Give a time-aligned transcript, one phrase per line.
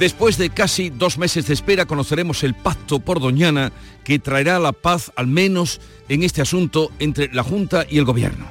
[0.00, 3.70] después de casi dos meses de espera, conoceremos el pacto por Doñana
[4.02, 5.78] que traerá la paz, al menos
[6.08, 8.50] en este asunto, entre la Junta y el Gobierno.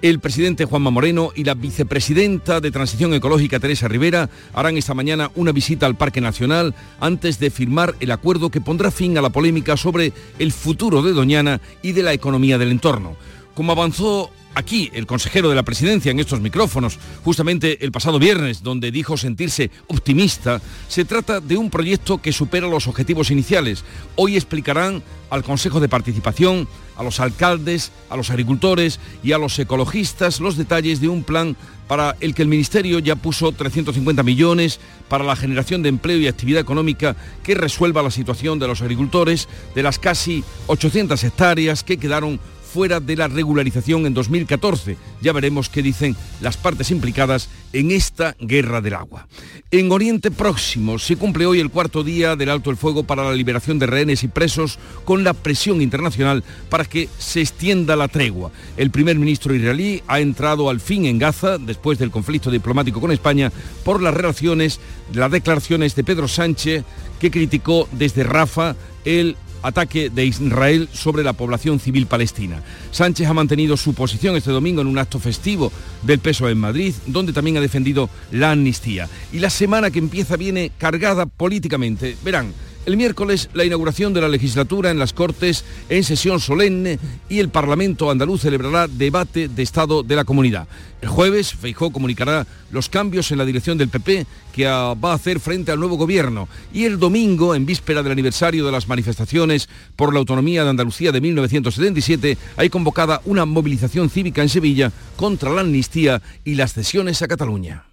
[0.00, 5.30] El presidente Juanma Moreno y la vicepresidenta de Transición Ecológica Teresa Rivera harán esta mañana
[5.34, 9.30] una visita al Parque Nacional antes de firmar el acuerdo que pondrá fin a la
[9.30, 13.16] polémica sobre el futuro de Doñana y de la economía del entorno.
[13.54, 18.62] Como avanzó aquí el consejero de la presidencia en estos micrófonos, justamente el pasado viernes,
[18.62, 23.84] donde dijo sentirse optimista, se trata de un proyecto que supera los objetivos iniciales.
[24.16, 26.66] Hoy explicarán al Consejo de Participación,
[26.96, 31.54] a los alcaldes, a los agricultores y a los ecologistas los detalles de un plan
[31.86, 36.26] para el que el Ministerio ya puso 350 millones para la generación de empleo y
[36.26, 37.14] actividad económica
[37.44, 42.40] que resuelva la situación de los agricultores de las casi 800 hectáreas que quedaron
[42.76, 44.98] fuera de la regularización en 2014.
[45.22, 49.28] Ya veremos qué dicen las partes implicadas en esta guerra del agua.
[49.70, 53.32] En Oriente Próximo se cumple hoy el cuarto día del alto el fuego para la
[53.32, 58.50] liberación de rehenes y presos con la presión internacional para que se extienda la tregua.
[58.76, 63.10] El primer ministro israelí ha entrado al fin en Gaza después del conflicto diplomático con
[63.10, 63.50] España
[63.86, 64.80] por las relaciones,
[65.14, 66.84] las declaraciones de Pedro Sánchez
[67.20, 72.62] que criticó desde Rafa el ataque de Israel sobre la población civil palestina.
[72.90, 76.94] Sánchez ha mantenido su posición este domingo en un acto festivo del peso en Madrid,
[77.06, 79.08] donde también ha defendido la amnistía.
[79.32, 82.16] Y la semana que empieza viene cargada políticamente.
[82.24, 82.52] Verán,
[82.86, 86.98] el miércoles la inauguración de la legislatura en las Cortes en sesión solemne
[87.28, 90.68] y el Parlamento andaluz celebrará debate de Estado de la comunidad.
[91.02, 95.40] El jueves Feijó comunicará los cambios en la dirección del PP que va a hacer
[95.40, 100.12] frente al nuevo gobierno y el domingo, en víspera del aniversario de las manifestaciones por
[100.12, 105.60] la autonomía de Andalucía de 1977, hay convocada una movilización cívica en Sevilla contra la
[105.62, 107.84] amnistía y las cesiones a Cataluña.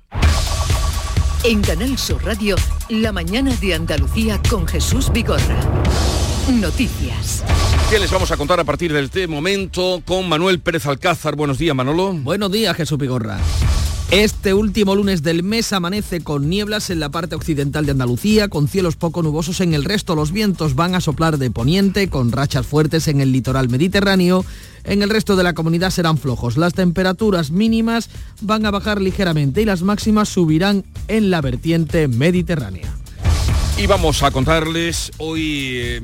[1.45, 2.55] En Canal Sur Radio,
[2.87, 5.59] la mañana de Andalucía con Jesús Vigorra.
[6.49, 7.43] Noticias.
[7.89, 11.35] ¿Qué les vamos a contar a partir de este momento con Manuel Pérez Alcázar?
[11.35, 12.13] Buenos días, Manolo.
[12.13, 13.39] Buenos días, Jesús Vigorra.
[14.13, 18.67] Este último lunes del mes amanece con nieblas en la parte occidental de Andalucía, con
[18.67, 20.13] cielos poco nubosos en el resto.
[20.13, 24.45] Los vientos van a soplar de poniente, con rachas fuertes en el litoral mediterráneo.
[24.83, 26.57] En el resto de la comunidad serán flojos.
[26.57, 33.02] Las temperaturas mínimas van a bajar ligeramente y las máximas subirán en la vertiente mediterránea.
[33.75, 36.01] Y vamos a contarles hoy, eh,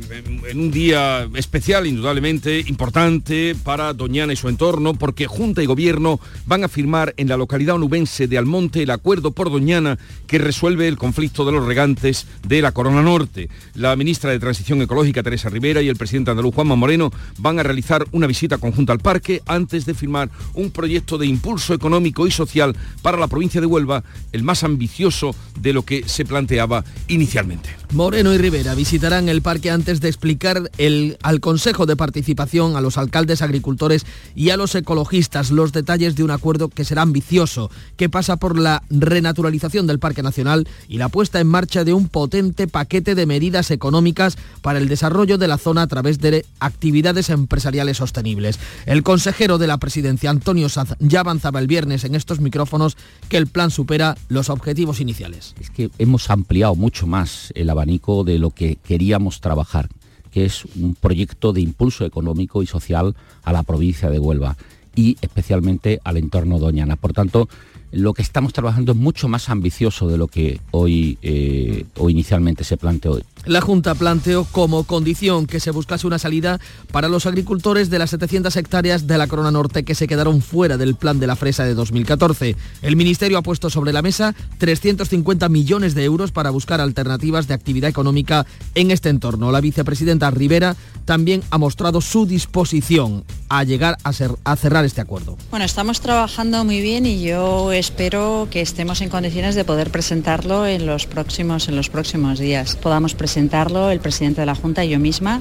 [0.50, 6.19] en un día especial, indudablemente importante para Doñana y su entorno, porque Junta y Gobierno
[6.47, 10.88] van a firmar en la localidad onubense de Almonte el acuerdo por Doñana que resuelve
[10.88, 13.50] el conflicto de los regantes de la Corona Norte.
[13.75, 17.63] La ministra de Transición Ecológica, Teresa Rivera, y el presidente andaluz, Juanma Moreno, van a
[17.63, 22.31] realizar una visita conjunta al parque antes de firmar un proyecto de impulso económico y
[22.31, 27.59] social para la provincia de Huelva, el más ambicioso de lo que se planteaba inicialmente.
[27.92, 32.81] Moreno y Rivera visitarán el parque antes de explicar el, al Consejo de Participación, a
[32.81, 34.06] los alcaldes, agricultores
[34.36, 38.59] y a los ecologistas los detalles de un acuerdo que será ambicioso, que pasa por
[38.59, 43.25] la renaturalización del Parque Nacional y la puesta en marcha de un potente paquete de
[43.25, 48.59] medidas económicas para el desarrollo de la zona a través de actividades empresariales sostenibles.
[48.86, 52.98] El consejero de la presidencia, Antonio Saz, ya avanzaba el viernes en estos micrófonos
[53.30, 55.56] que el plan supera los objetivos iniciales.
[55.59, 59.90] Es que hemos ampliado mucho más el abanico de lo que queríamos trabajar,
[60.32, 64.58] que es un proyecto de impulso económico y social a la provincia de Huelva
[64.96, 66.96] y especialmente al entorno Doñana.
[66.96, 67.48] Por tanto,
[67.92, 72.64] lo que estamos trabajando es mucho más ambicioso de lo que hoy eh, o inicialmente
[72.64, 73.20] se planteó.
[73.46, 76.60] La Junta planteó como condición que se buscase una salida
[76.92, 80.78] para los agricultores de las 700 hectáreas de la Corona Norte que se quedaron fuera
[80.78, 82.56] del plan de la fresa de 2014.
[82.81, 87.54] El Ministerio ha puesto sobre la mesa 350 millones de euros para buscar alternativas de
[87.54, 89.52] actividad económica en este entorno.
[89.52, 90.75] La vicepresidenta Rivera
[91.06, 95.38] también ha mostrado su disposición a llegar a, cerrar este acuerdo.
[95.50, 100.68] Bueno, estamos trabajando muy bien y yo espero que estemos en condiciones de poder presentarlo
[100.68, 102.75] en los próximos, en los próximos días.
[102.75, 105.39] Podamos presentarlo el presidente de la Junta y yo misma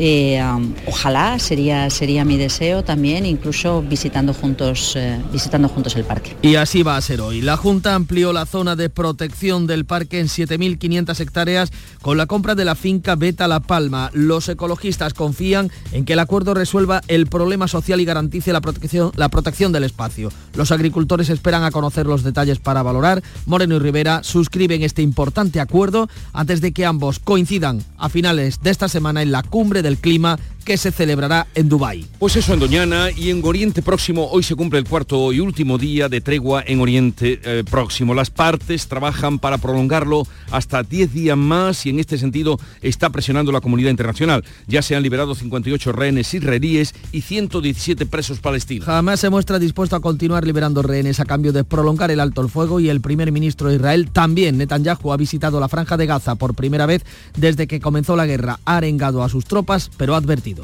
[0.00, 0.40] Eh,
[0.86, 6.36] ojalá sería, sería mi deseo también, incluso visitando juntos, eh, visitando juntos el parque.
[6.40, 7.40] Y así va a ser hoy.
[7.40, 12.54] La Junta amplió la zona de protección del parque en 7.500 hectáreas con la compra
[12.54, 14.10] de la finca Beta La Palma.
[14.12, 19.10] Los ecologistas confían en que el acuerdo resuelva el problema social y garantice la protección,
[19.16, 20.30] la protección del espacio.
[20.54, 23.22] Los agricultores esperan a conocer los detalles para valorar.
[23.46, 28.70] Moreno y Rivera suscriben este importante acuerdo antes de que ambos coincidan a finales de
[28.70, 32.06] esta semana en la cumbre del clima que se celebrará en Dubái.
[32.18, 35.78] Pues eso en Doñana y en Oriente Próximo hoy se cumple el cuarto y último
[35.78, 38.14] día de tregua en Oriente eh, Próximo.
[38.14, 43.52] Las partes trabajan para prolongarlo hasta 10 días más y en este sentido está presionando
[43.52, 44.44] la comunidad internacional.
[44.66, 48.86] Ya se han liberado 58 rehenes israelíes y 117 presos palestinos.
[48.86, 52.48] Jamás se muestra dispuesto a continuar liberando rehenes a cambio de prolongar el alto el
[52.48, 56.34] fuego y el primer ministro de Israel también, Netanyahu, ha visitado la franja de Gaza
[56.34, 57.04] por primera vez
[57.36, 58.60] desde que comenzó la guerra.
[58.64, 60.57] Ha arengado a sus tropas, pero ha advertido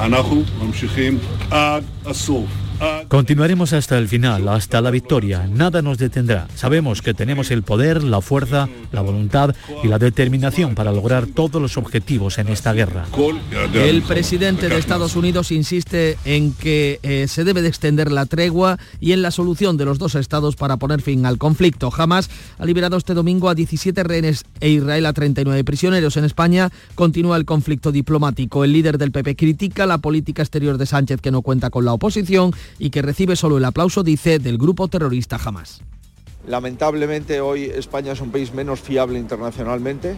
[0.00, 1.18] אנחנו ממשיכים
[1.50, 2.71] עד הסוף.
[3.08, 5.46] Continuaremos hasta el final, hasta la victoria.
[5.46, 6.48] Nada nos detendrá.
[6.54, 11.60] Sabemos que tenemos el poder, la fuerza, la voluntad y la determinación para lograr todos
[11.60, 13.06] los objetivos en esta guerra.
[13.74, 18.78] El presidente de Estados Unidos insiste en que eh, se debe de extender la tregua
[18.98, 21.90] y en la solución de los dos estados para poner fin al conflicto.
[21.90, 26.16] Jamás ha liberado este domingo a 17 rehenes e Israel a 39 prisioneros.
[26.16, 28.64] En España continúa el conflicto diplomático.
[28.64, 31.92] El líder del PP critica la política exterior de Sánchez que no cuenta con la
[31.92, 35.82] oposición y que recibe solo el aplauso, dice, del grupo terrorista Hamas.
[36.46, 40.16] Lamentablemente hoy España es un país menos fiable internacionalmente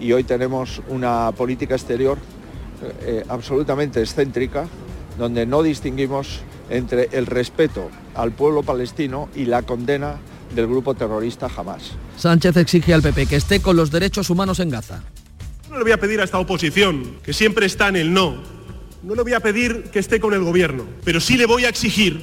[0.00, 2.18] y hoy tenemos una política exterior
[3.00, 4.68] eh, absolutamente excéntrica
[5.18, 6.40] donde no distinguimos
[6.70, 10.16] entre el respeto al pueblo palestino y la condena
[10.54, 11.92] del grupo terrorista Hamas.
[12.16, 15.02] Sánchez exige al PP que esté con los derechos humanos en Gaza.
[15.70, 18.36] No le voy a pedir a esta oposición, que siempre está en el no,
[19.06, 21.68] no le voy a pedir que esté con el gobierno, pero sí le voy a
[21.68, 22.20] exigir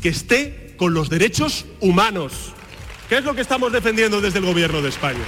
[0.00, 2.52] que esté con los derechos humanos,
[3.08, 5.24] que es lo que estamos defendiendo desde el gobierno de España.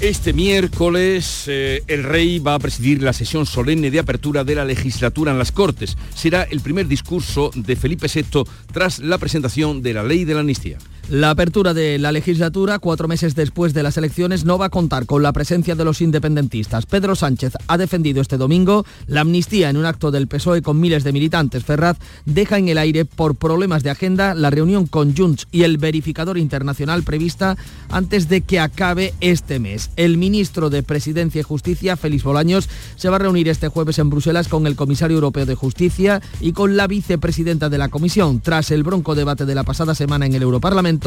[0.00, 4.66] Este miércoles eh, el rey va a presidir la sesión solemne de apertura de la
[4.66, 5.96] legislatura en las Cortes.
[6.14, 10.40] Será el primer discurso de Felipe VI tras la presentación de la ley de la
[10.40, 10.76] amnistía.
[11.10, 15.06] La apertura de la legislatura, cuatro meses después de las elecciones, no va a contar
[15.06, 16.84] con la presencia de los independentistas.
[16.84, 21.04] Pedro Sánchez ha defendido este domingo la amnistía en un acto del PSOE con miles
[21.04, 21.64] de militantes.
[21.64, 21.96] Ferraz
[22.26, 26.36] deja en el aire por problemas de agenda la reunión con Junts y el verificador
[26.36, 27.56] internacional prevista
[27.88, 29.90] antes de que acabe este mes.
[29.96, 34.10] El ministro de Presidencia y Justicia, Félix Bolaños, se va a reunir este jueves en
[34.10, 38.42] Bruselas con el comisario europeo de Justicia y con la vicepresidenta de la Comisión.
[38.42, 40.97] Tras el bronco debate de la pasada semana en el Europarlamento,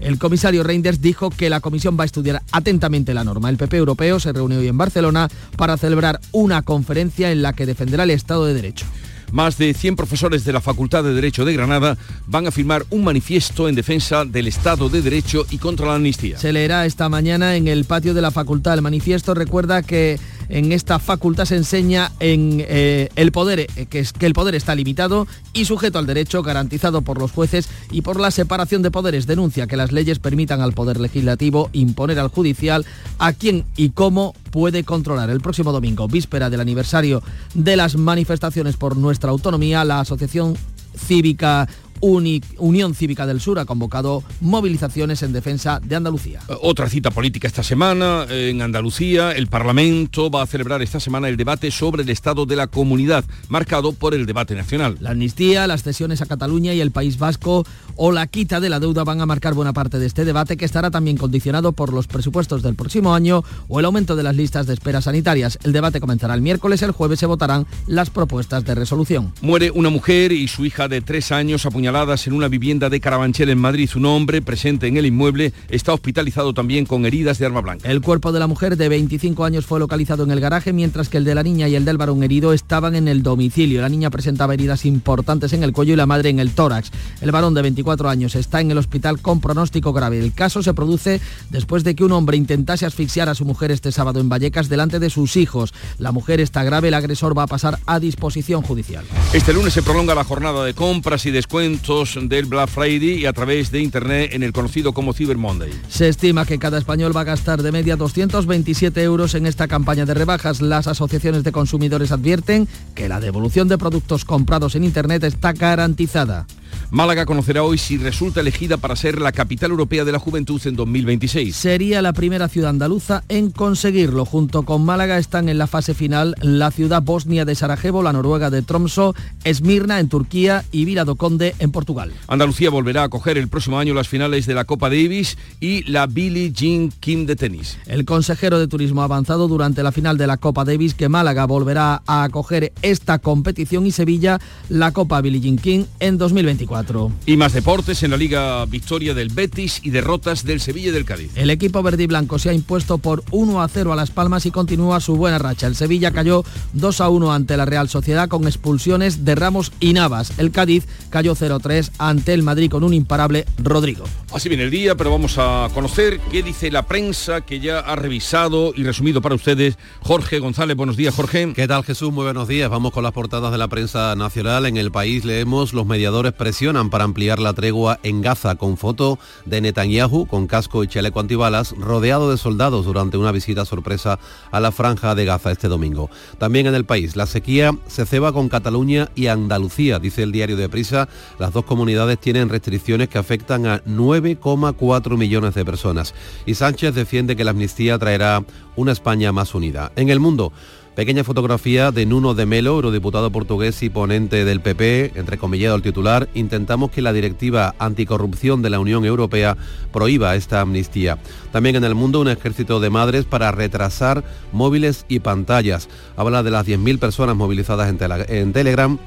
[0.00, 3.50] el comisario Reinders dijo que la comisión va a estudiar atentamente la norma.
[3.50, 7.66] El PP europeo se reunió hoy en Barcelona para celebrar una conferencia en la que
[7.66, 8.86] defenderá el Estado de Derecho.
[9.32, 11.96] Más de 100 profesores de la Facultad de Derecho de Granada
[12.26, 16.36] van a firmar un manifiesto en defensa del Estado de Derecho y contra la amnistía.
[16.38, 18.74] Se leerá esta mañana en el patio de la facultad.
[18.74, 20.18] El manifiesto recuerda que
[20.50, 25.26] en esta facultad se enseña en eh, el poder, eh, que, el poder está limitado
[25.52, 29.26] y sujeto al derecho garantizado por los jueces y por la separación de poderes.
[29.26, 32.84] Denuncia que las leyes permitan al poder legislativo imponer al judicial
[33.18, 35.30] a quién y cómo puede controlar.
[35.30, 37.22] El próximo domingo, víspera del aniversario
[37.54, 40.56] de las manifestaciones por nuestra autonomía, la Asociación
[40.96, 41.68] Cívica
[42.00, 46.40] Unión Cívica del Sur ha convocado movilizaciones en defensa de Andalucía.
[46.48, 49.32] Eh, otra cita política esta semana en Andalucía.
[49.32, 53.24] El Parlamento va a celebrar esta semana el debate sobre el estado de la comunidad,
[53.48, 54.96] marcado por el debate nacional.
[55.00, 57.66] La amnistía, las cesiones a Cataluña y el País Vasco
[57.96, 60.64] o la quita de la deuda van a marcar buena parte de este debate que
[60.64, 64.66] estará también condicionado por los presupuestos del próximo año o el aumento de las listas
[64.66, 65.58] de espera sanitarias.
[65.64, 69.32] El debate comenzará el miércoles, el jueves se votarán las propuestas de resolución.
[69.42, 73.50] Muere una mujer y su hija de tres años apuñalada en una vivienda de Carabanchel
[73.50, 73.90] en Madrid.
[73.96, 77.90] Un hombre presente en el inmueble está hospitalizado también con heridas de arma blanca.
[77.90, 81.16] El cuerpo de la mujer de 25 años fue localizado en el garaje, mientras que
[81.16, 83.80] el de la niña y el del varón herido estaban en el domicilio.
[83.80, 86.92] La niña presentaba heridas importantes en el cuello y la madre en el tórax.
[87.22, 90.20] El varón de 24 años está en el hospital con pronóstico grave.
[90.20, 91.20] El caso se produce
[91.50, 95.00] después de que un hombre intentase asfixiar a su mujer este sábado en Vallecas delante
[95.00, 95.74] de sus hijos.
[95.98, 99.04] La mujer está grave, el agresor va a pasar a disposición judicial.
[99.32, 101.79] Este lunes se prolonga la jornada de compras y descuentos
[102.28, 105.72] del Black Friday y a través de Internet en el conocido como Cyber Monday.
[105.88, 110.04] Se estima que cada español va a gastar de media 227 euros en esta campaña
[110.04, 110.60] de rebajas.
[110.60, 116.46] Las asociaciones de consumidores advierten que la devolución de productos comprados en Internet está garantizada.
[116.90, 120.76] Málaga conocerá hoy si resulta elegida para ser la capital europea de la juventud en
[120.76, 121.54] 2026.
[121.54, 124.24] Sería la primera ciudad andaluza en conseguirlo.
[124.24, 128.50] Junto con Málaga están en la fase final la ciudad bosnia de Sarajevo, la noruega
[128.50, 132.12] de Tromso, Esmirna en Turquía y Vila do Conde en Portugal.
[132.28, 136.06] Andalucía volverá a acoger el próximo año las finales de la Copa Davis y la
[136.06, 137.78] Billie Jean King de tenis.
[137.86, 141.46] El consejero de Turismo ha avanzado durante la final de la Copa Davis que Málaga
[141.46, 146.18] volverá a acoger esta competición y Sevilla la Copa Billie Jean King en
[146.66, 147.12] 2024.
[147.26, 151.04] Y más deportes en la Liga Victoria del Betis y derrotas del Sevilla y del
[151.04, 151.32] Cádiz.
[151.36, 154.46] El equipo verde y blanco se ha impuesto por 1 a 0 a Las Palmas
[154.46, 155.66] y continúa su buena racha.
[155.66, 159.92] El Sevilla cayó 2 a 1 ante la Real Sociedad con expulsiones de Ramos y
[159.92, 160.32] Navas.
[160.38, 164.04] El Cádiz cayó 0-3 ante el Madrid con un imparable Rodrigo.
[164.32, 167.96] Así viene el día, pero vamos a conocer qué dice la prensa que ya ha
[167.96, 169.76] revisado y resumido para ustedes.
[170.00, 171.52] Jorge González, buenos días, Jorge.
[171.54, 172.12] ¿Qué tal, Jesús?
[172.12, 172.70] Muy buenos días.
[172.70, 174.66] Vamos con las portadas de la prensa nacional.
[174.66, 179.20] En el país leemos los mediadores presionan para ampliar la tregua en Gaza con foto
[179.46, 184.18] de Netanyahu con casco y chaleco antibalas rodeado de soldados durante una visita sorpresa
[184.50, 186.10] a la franja de Gaza este domingo.
[186.38, 190.56] También en el país, la sequía se ceba con Cataluña y Andalucía, dice el diario
[190.56, 191.08] de Prisa.
[191.38, 196.14] Las dos comunidades tienen restricciones que afectan a 9,4 millones de personas.
[196.46, 198.42] Y Sánchez defiende que la amnistía traerá
[198.74, 199.92] una España más unida.
[199.94, 200.52] En el mundo,
[201.00, 206.28] Pequeña fotografía de Nuno de Melo, eurodiputado portugués y ponente del PP, entrecomillado al titular,
[206.34, 209.56] intentamos que la directiva anticorrupción de la Unión Europea
[209.94, 211.16] prohíba esta amnistía.
[211.52, 215.88] También en el mundo un ejército de madres para retrasar móviles y pantallas.
[216.16, 218.98] Habla de las 10.000 personas movilizadas en, en Telegram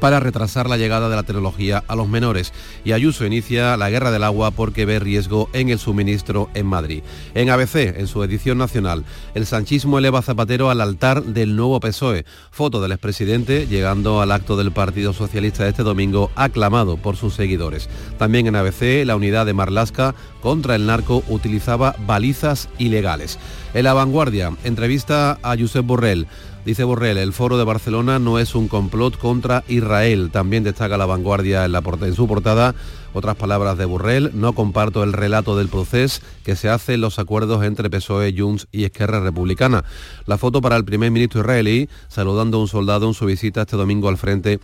[0.00, 2.52] para retrasar la llegada de la tecnología a los menores.
[2.84, 7.02] Y Ayuso inicia la guerra del agua porque ve riesgo en el suministro en Madrid.
[7.34, 9.04] En ABC, en su edición nacional,
[9.34, 12.24] el sanchismo eleva a Zapatero al altar del nuevo PSOE.
[12.50, 17.88] Foto del expresidente llegando al acto del Partido Socialista este domingo, aclamado por sus seguidores.
[18.18, 23.38] También en ABC, la unidad de Marlasca contra el narco utilizaba balizas ilegales.
[23.74, 26.26] En la vanguardia, entrevista a Josep Borrell.
[26.64, 30.30] Dice Borrell, el foro de Barcelona no es un complot contra Israel.
[30.30, 32.74] También destaca la vanguardia en, la, en su portada.
[33.14, 37.18] Otras palabras de Borrell, no comparto el relato del proceso que se hace en los
[37.18, 39.84] acuerdos entre PSOE, Junts y Esquerra Republicana.
[40.26, 43.76] La foto para el primer ministro israelí saludando a un soldado en su visita este
[43.76, 44.60] domingo al frente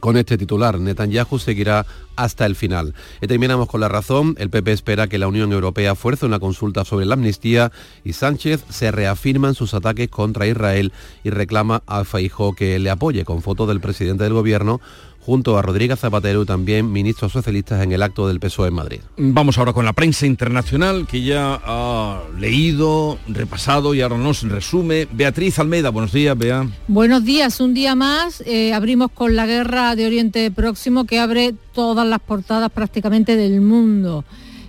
[0.00, 0.78] con este titular.
[0.78, 2.94] Netanyahu seguirá hasta el final.
[3.20, 4.34] Y terminamos con la razón.
[4.38, 7.72] El PP espera que la Unión Europea fuerce una consulta sobre la amnistía
[8.04, 10.92] y Sánchez se reafirma en sus ataques contra Israel
[11.24, 14.80] y reclama a Feijóo que le apoye con foto del presidente del gobierno
[15.24, 19.00] junto a Rodríguez Zapatero también ministros socialistas en el acto del PSOE en Madrid.
[19.16, 25.06] Vamos ahora con la prensa internacional que ya ha leído, repasado y ahora nos resume.
[25.12, 26.66] Beatriz Almeida, buenos días, Bea.
[26.88, 28.42] Buenos días, un día más.
[28.46, 33.60] Eh, abrimos con la guerra de Oriente Próximo que abre todas las portadas prácticamente del
[33.60, 34.24] mundo.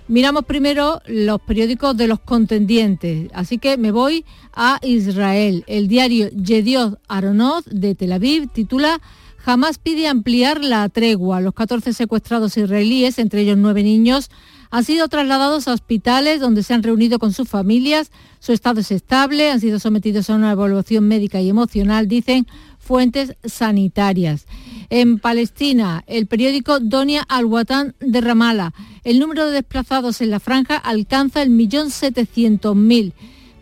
[0.06, 5.64] Miramos primero los periódicos de los contendientes, así que me voy a Israel.
[5.66, 9.00] El diario Yediot Aronoth de Tel Aviv titula
[9.44, 11.42] Jamás pide ampliar la tregua.
[11.42, 14.30] Los 14 secuestrados israelíes, entre ellos nueve niños,
[14.70, 18.10] han sido trasladados a hospitales donde se han reunido con sus familias.
[18.38, 22.46] Su estado es estable, han sido sometidos a una evaluación médica y emocional, dicen
[22.78, 24.46] fuentes sanitarias.
[24.88, 28.72] En Palestina, el periódico Donia Al-Watan de Ramallah.
[29.04, 33.12] El número de desplazados en la franja alcanza el millón setecientos mil.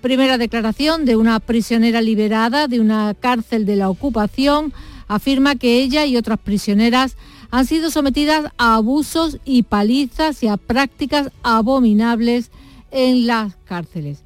[0.00, 4.72] Primera declaración de una prisionera liberada de una cárcel de la ocupación
[5.14, 7.16] afirma que ella y otras prisioneras
[7.50, 12.50] han sido sometidas a abusos y palizas y a prácticas abominables
[12.90, 14.24] en las cárceles.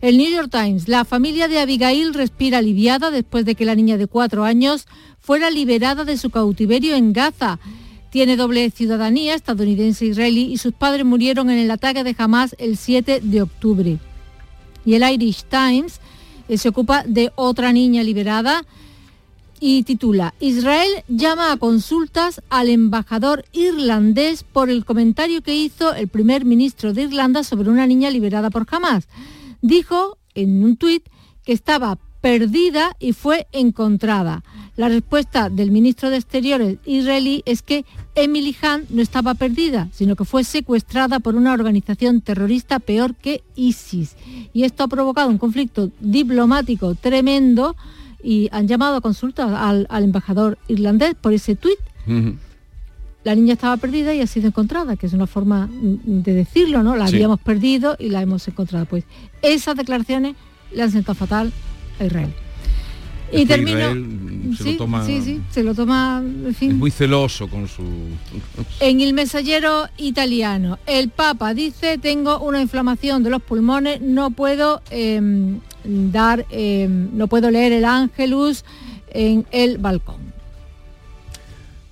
[0.00, 3.96] El New York Times, la familia de Abigail respira aliviada después de que la niña
[3.96, 4.86] de cuatro años
[5.18, 7.58] fuera liberada de su cautiverio en Gaza.
[8.10, 12.54] Tiene doble ciudadanía estadounidense e israelí y sus padres murieron en el ataque de Hamas
[12.58, 13.98] el 7 de octubre.
[14.84, 16.00] Y el Irish Times
[16.48, 18.62] eh, se ocupa de otra niña liberada
[19.60, 26.08] y titula Israel llama a consultas al embajador irlandés por el comentario que hizo el
[26.08, 29.08] primer ministro de Irlanda sobre una niña liberada por Hamas.
[29.60, 31.04] Dijo en un tuit
[31.44, 34.42] que estaba perdida y fue encontrada.
[34.76, 37.84] La respuesta del ministro de Exteriores israelí es que
[38.14, 43.42] Emily Hunt no estaba perdida, sino que fue secuestrada por una organización terrorista peor que
[43.56, 44.16] ISIS.
[44.52, 47.76] Y esto ha provocado un conflicto diplomático tremendo
[48.22, 51.78] y han llamado a consulta al, embajador irlandés por ese tuit.
[53.24, 56.96] La niña estaba perdida y ha sido encontrada, que es una forma de decirlo, ¿no?
[56.96, 58.86] La habíamos perdido y la hemos encontrado.
[58.86, 59.04] Pues
[59.42, 60.34] esas declaraciones
[60.72, 61.52] le han sentado fatal
[62.00, 62.32] a Israel.
[63.30, 63.78] Y Es termino.
[63.78, 66.70] Israel se lo toma- sí, sí, se lo toma, en fin.
[66.70, 67.82] Es muy celoso con su...
[68.80, 74.80] En el mensajero italiano, el Papa dice, tengo una inflamación de los pulmones, no puedo
[74.90, 78.64] em, dar, em, no puedo leer el Ángelus
[79.10, 80.20] en el balcón.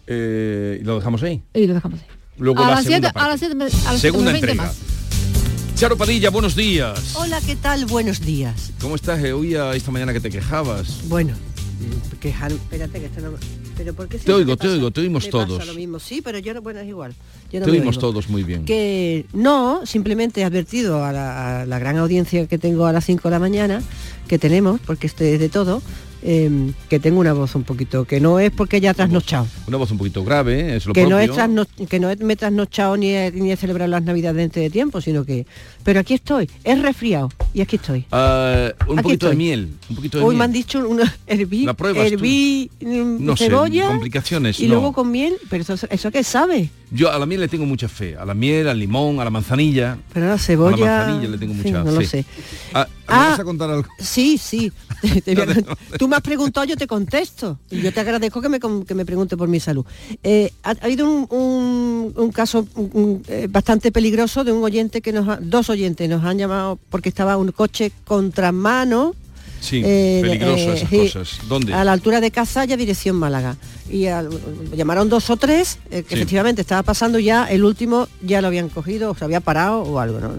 [0.07, 1.43] Eh, y lo dejamos ahí.
[1.55, 2.07] Y lo dejamos ahí.
[2.39, 3.47] Luego a la las segunda siete- a las parte.
[3.71, 4.63] siete- a las Segunda siete menos 20 entrega.
[4.69, 5.77] más.
[5.77, 7.15] Charo Padilla, buenos días.
[7.17, 7.87] Hola, ¿qué tal?
[7.87, 8.73] Buenos días.
[8.81, 9.23] ¿Cómo estás?
[9.25, 11.07] Eh, Oía esta mañana que te quejabas.
[11.09, 13.33] Bueno, mm, quejar, espérate que esto no...
[13.77, 15.67] ¿Pero por qué Te oigo, te pasa- oímos, te oímos te pasa todos.
[15.67, 15.99] lo mismo?
[15.99, 17.15] Sí, pero yo no, bueno, es igual.
[17.53, 18.09] Yo no te oímos oigo.
[18.09, 18.65] todos muy bien.
[18.65, 23.05] Que no, simplemente he advertido a la, a la gran audiencia que tengo a las
[23.05, 23.83] 5 de la mañana,
[24.29, 25.83] que tenemos, porque este es de todo,
[26.23, 29.47] eh, que tengo una voz un poquito, que no es porque haya trasnochado.
[29.67, 31.33] Una voz un poquito grave, es lo que no, propio.
[31.33, 34.37] es trasno- que no es- me he trasnochado ni he, ni he celebrado las navidades
[34.37, 35.47] dentro de tiempo, sino que...
[35.85, 38.05] Pero aquí estoy, es resfriado y aquí estoy.
[38.11, 40.39] Ah, un Aquí poquito de miel, un poquito de Hoy miel.
[40.39, 44.75] me han dicho una herví, La herví mm, No sé, cebolla complicaciones, y no.
[44.75, 46.71] luego con miel, pero eso, eso qué sabe.
[46.91, 49.31] Yo a la miel le tengo mucha fe, a la miel, al limón, a la
[49.31, 49.99] manzanilla.
[50.13, 50.77] Pero la A cebolla.
[50.77, 52.25] la manzanilla le tengo en mucha fin, no lo sé.
[52.75, 53.89] Ah, ¿me Ah, vas a contar algo?
[53.99, 54.73] Sí, sí.
[55.01, 57.59] Te- te voy a cont- Tú me has preguntado, yo te contesto.
[57.71, 59.85] Y yo te agradezco que me, con- que me pregunte por mi salud.
[60.23, 64.65] Eh, ha, ha habido un, un- un caso un- un, eh, bastante peligroso de un
[64.65, 69.15] oyente que nos ha- dos oyentes nos han llamado porque estaba un coche contramano.
[69.61, 71.49] Sí, eh, peligroso eh, esas cosas.
[71.49, 71.73] ¿Dónde?
[71.75, 73.57] A la altura de Cazalla, dirección Málaga.
[73.91, 74.29] Y al-
[74.77, 76.23] llamaron dos o tres, eh, que Sí.
[76.23, 79.99] efectivamente estaba pasando ya, el último ya lo habían cogido, o se había parado o
[79.99, 80.21] algo.
[80.21, 80.33] ¿no?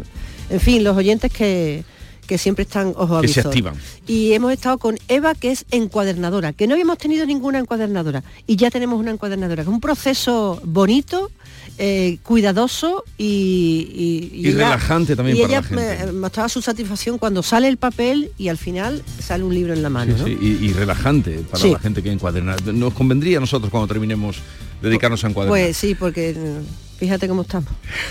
[0.50, 1.84] En fin, los oyentes que,
[2.28, 3.48] que siempre están ojo Que se avisor.
[3.52, 3.76] activan.
[4.06, 8.24] Y hemos estado con Eva, que es encuadernadora, que no habíamos tenido ninguna encuadernadora.
[8.46, 11.32] Y ya tenemos una encuadernadora, es un proceso bonito,
[11.80, 14.30] eh, cuidadoso y...
[14.34, 16.06] Y relajante también y para ella la gente.
[16.06, 19.84] me- mostraba su satisfacción cuando sale el papel y al final sale un libro en
[19.84, 20.14] la mano.
[20.16, 20.28] Sí, ¿no?
[20.28, 21.72] sí, y, relajante para Sí.
[21.72, 22.56] la gente que encuaderna.
[22.74, 24.38] Nos convendría a nosotros cuando terminemos
[24.82, 25.60] dedicarnos a encuadernar.
[25.60, 27.70] Pues sí, porque mm, fíjate cómo estamos.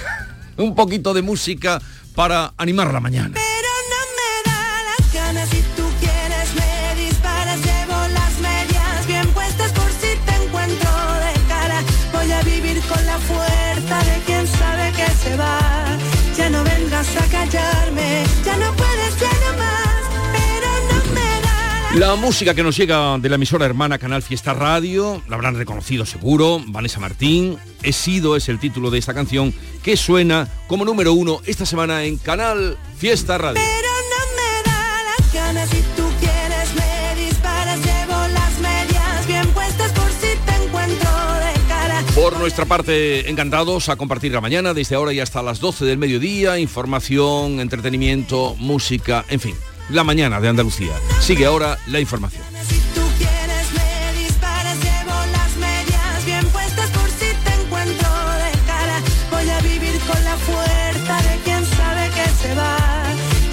[0.56, 1.80] Un poquito de música
[2.14, 3.34] para animar la mañana.
[21.96, 26.04] La música que nos llega de la emisora hermana Canal Fiesta Radio, la habrán reconocido
[26.04, 31.14] seguro, Vanessa Martín, He sido es el título de esta canción que suena como número
[31.14, 33.62] uno esta semana en Canal Fiesta Radio.
[33.64, 39.48] pero no me da las ganas si tú quieres me disparas llevo las medias bien
[39.54, 44.74] puestas por si te encuentro de cara Por nuestra parte, encantados a compartir la mañana
[44.74, 49.54] desde ahora y hasta las 12 del mediodía, información, entretenimiento, música, en fin,
[49.90, 50.94] la mañana de Andalucía.
[51.20, 52.44] Sigue ahora la información.
[52.94, 58.08] tú quieres me disparas llevo las medias bien puestas por si te encuentro
[58.42, 62.76] de cara voy a vivir con la fuerza de quien sabe que se va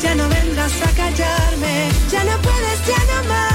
[0.02, 3.54] ya no vengas a callarme ya no puedes ya no más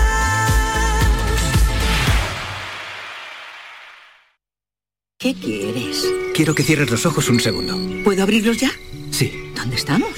[5.20, 6.06] ¿Qué quieres?
[6.32, 7.76] Quiero que cierres los ojos un segundo.
[8.04, 8.70] ¿Puedo abrirlos ya?
[9.10, 9.50] Sí.
[9.56, 10.17] ¿Dónde estamos?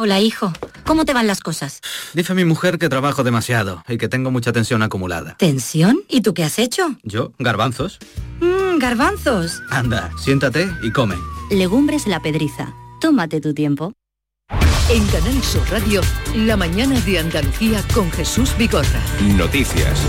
[0.00, 0.52] Hola, hijo.
[0.84, 1.80] ¿Cómo te van las cosas?
[2.14, 5.34] Dice mi mujer que trabajo demasiado y que tengo mucha tensión acumulada.
[5.38, 6.04] ¿Tensión?
[6.08, 6.94] ¿Y tú qué has hecho?
[7.02, 7.32] ¿Yo?
[7.40, 7.98] ¿Garbanzos?
[8.38, 9.60] Mmm, garbanzos.
[9.70, 11.16] Anda, siéntate y come.
[11.50, 12.72] Legumbres la pedriza.
[13.00, 13.92] Tómate tu tiempo.
[14.88, 16.00] En Canal Sur Radio,
[16.32, 19.02] la mañana de Andalucía con Jesús Vigorra.
[19.36, 20.00] Noticias.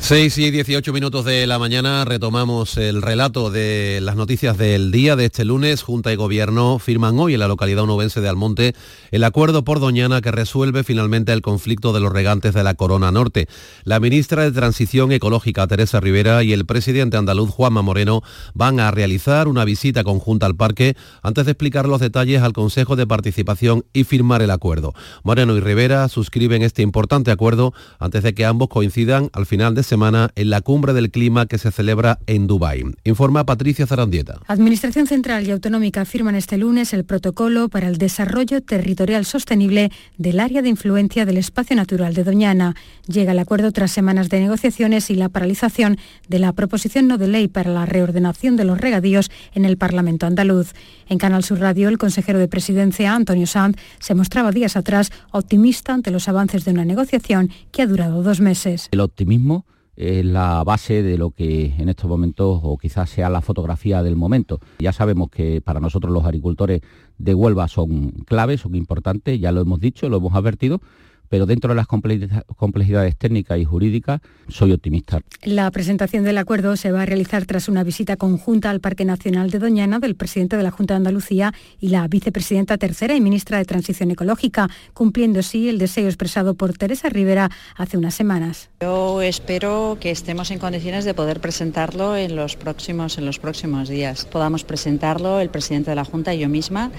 [0.00, 5.16] 6 y 18 minutos de la mañana retomamos el relato de las noticias del día
[5.16, 5.82] de este lunes.
[5.82, 8.74] Junta y Gobierno firman hoy en la localidad onubense de Almonte
[9.10, 13.12] el acuerdo por Doñana que resuelve finalmente el conflicto de los regantes de la Corona
[13.12, 13.48] Norte.
[13.84, 18.22] La ministra de Transición Ecológica Teresa Rivera y el presidente andaluz Juanma Moreno
[18.54, 22.96] van a realizar una visita conjunta al parque antes de explicar los detalles al Consejo
[22.96, 24.94] de Participación y firmar el acuerdo.
[25.22, 29.82] Moreno y Rivera suscriben este importante acuerdo antes de que ambos coincidan al final de
[29.88, 32.84] semana en la cumbre del clima que se celebra en Dubái.
[33.04, 34.38] Informa Patricia Zarandieta.
[34.46, 40.38] Administración Central y Autonómica firman este lunes el protocolo para el desarrollo territorial sostenible del
[40.40, 42.76] área de influencia del espacio natural de Doñana.
[43.06, 45.96] Llega el acuerdo tras semanas de negociaciones y la paralización
[46.28, 50.26] de la proposición no de ley para la reordenación de los regadíos en el Parlamento
[50.26, 50.74] andaluz.
[51.08, 55.94] En Canal Sur Radio, el consejero de Presidencia, Antonio Sanz, se mostraba días atrás optimista
[55.94, 58.88] ante los avances de una negociación que ha durado dos meses.
[58.90, 59.64] El optimismo
[59.98, 64.14] es la base de lo que en estos momentos o quizás sea la fotografía del
[64.14, 64.60] momento.
[64.78, 66.82] Ya sabemos que para nosotros los agricultores
[67.18, 70.80] de Huelva son claves, son importantes, ya lo hemos dicho, lo hemos advertido,
[71.28, 75.20] pero dentro de las complejidades técnicas y jurídicas soy optimista.
[75.42, 79.50] La presentación del acuerdo se va a realizar tras una visita conjunta al Parque Nacional
[79.50, 83.58] de Doñana del presidente de la Junta de Andalucía y la vicepresidenta tercera y ministra
[83.58, 88.70] de Transición Ecológica, cumpliendo así el deseo expresado por Teresa Rivera hace unas semanas.
[88.80, 93.88] Yo espero que estemos en condiciones de poder presentarlo en los próximos, en los próximos
[93.88, 94.24] días.
[94.24, 96.90] Podamos presentarlo el presidente de la Junta y yo misma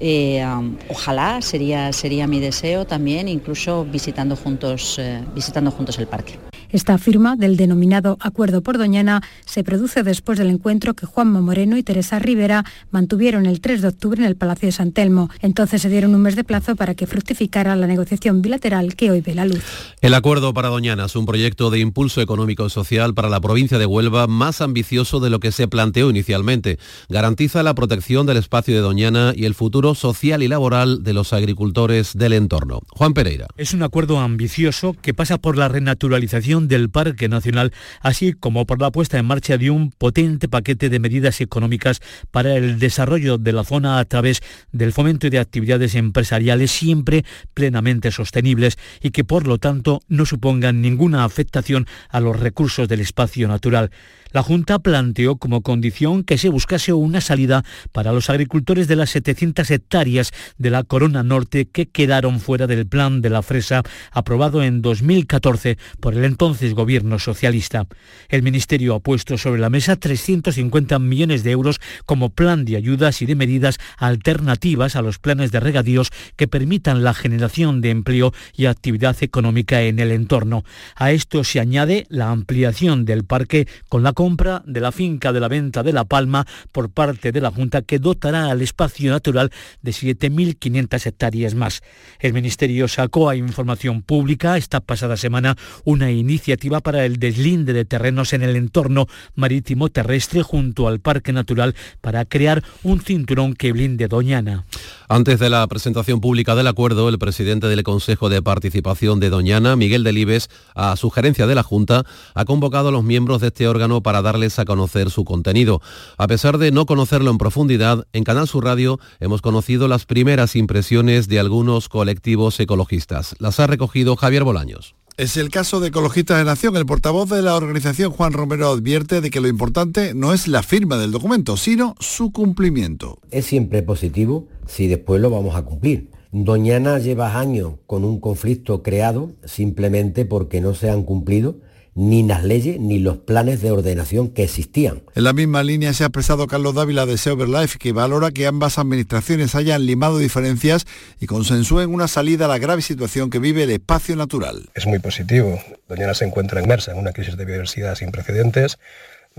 [0.00, 0.44] eh,
[0.88, 6.49] ojalá sería, sería mi deseo también, incluso visitando juntos, eh, visitando juntos el parque.
[6.72, 11.76] Esta firma del denominado Acuerdo por Doñana se produce después del encuentro que Juanma Moreno
[11.76, 15.30] y Teresa Rivera mantuvieron el 3 de octubre en el Palacio de San Telmo.
[15.40, 19.20] Entonces se dieron un mes de plazo para que fructificara la negociación bilateral que hoy
[19.20, 19.64] ve la luz.
[20.00, 23.78] El Acuerdo para Doñana es un proyecto de impulso económico y social para la provincia
[23.78, 26.78] de Huelva más ambicioso de lo que se planteó inicialmente.
[27.08, 31.32] Garantiza la protección del espacio de Doñana y el futuro social y laboral de los
[31.32, 32.80] agricultores del entorno.
[32.90, 33.48] Juan Pereira.
[33.56, 38.80] Es un acuerdo ambicioso que pasa por la renaturalización del Parque Nacional, así como por
[38.80, 43.52] la puesta en marcha de un potente paquete de medidas económicas para el desarrollo de
[43.52, 44.42] la zona a través
[44.72, 50.80] del fomento de actividades empresariales siempre plenamente sostenibles y que por lo tanto no supongan
[50.80, 53.90] ninguna afectación a los recursos del espacio natural.
[54.32, 59.10] La Junta planteó como condición que se buscase una salida para los agricultores de las
[59.10, 64.62] 700 hectáreas de la Corona Norte que quedaron fuera del plan de la fresa aprobado
[64.62, 67.86] en 2014 por el entonces gobierno socialista.
[68.28, 73.22] El Ministerio ha puesto sobre la mesa 350 millones de euros como plan de ayudas
[73.22, 78.32] y de medidas alternativas a los planes de regadíos que permitan la generación de empleo
[78.54, 80.64] y actividad económica en el entorno.
[80.94, 85.40] A esto se añade la ampliación del parque con la compra de la finca de
[85.40, 89.50] la venta de La Palma por parte de la Junta que dotará al espacio natural
[89.80, 91.80] de 7.500 hectáreas más.
[92.18, 97.86] El Ministerio sacó a información pública esta pasada semana una iniciativa para el deslinde de
[97.86, 99.06] terrenos en el entorno
[99.36, 104.66] marítimo terrestre junto al Parque Natural para crear un cinturón que blinde Doñana.
[105.08, 109.76] Antes de la presentación pública del acuerdo, el presidente del Consejo de Participación de Doñana,
[109.76, 112.04] Miguel Delibes, a sugerencia de la Junta,
[112.34, 115.80] ha convocado a los miembros de este órgano para darles a conocer su contenido.
[116.18, 120.56] A pesar de no conocerlo en profundidad, en Canal Sur Radio hemos conocido las primeras
[120.56, 123.36] impresiones de algunos colectivos ecologistas.
[123.38, 124.94] Las ha recogido Javier Bolaños.
[125.16, 126.76] Es el caso de Ecologistas de Nación.
[126.76, 130.62] El portavoz de la organización, Juan Romero, advierte de que lo importante no es la
[130.62, 133.18] firma del documento, sino su cumplimiento.
[133.30, 136.08] Es siempre positivo si después lo vamos a cumplir.
[136.32, 141.56] Doñana lleva años con un conflicto creado simplemente porque no se han cumplido
[141.94, 145.02] ni las leyes ni los planes de ordenación que existían.
[145.14, 148.78] En la misma línea se ha expresado Carlos Dávila de Seoverlife, que valora que ambas
[148.78, 150.86] administraciones hayan limado diferencias
[151.20, 154.68] y consensúen una salida a la grave situación que vive el espacio natural.
[154.74, 155.60] Es muy positivo.
[155.88, 158.78] Doñana se encuentra inmersa en una crisis de biodiversidad sin precedentes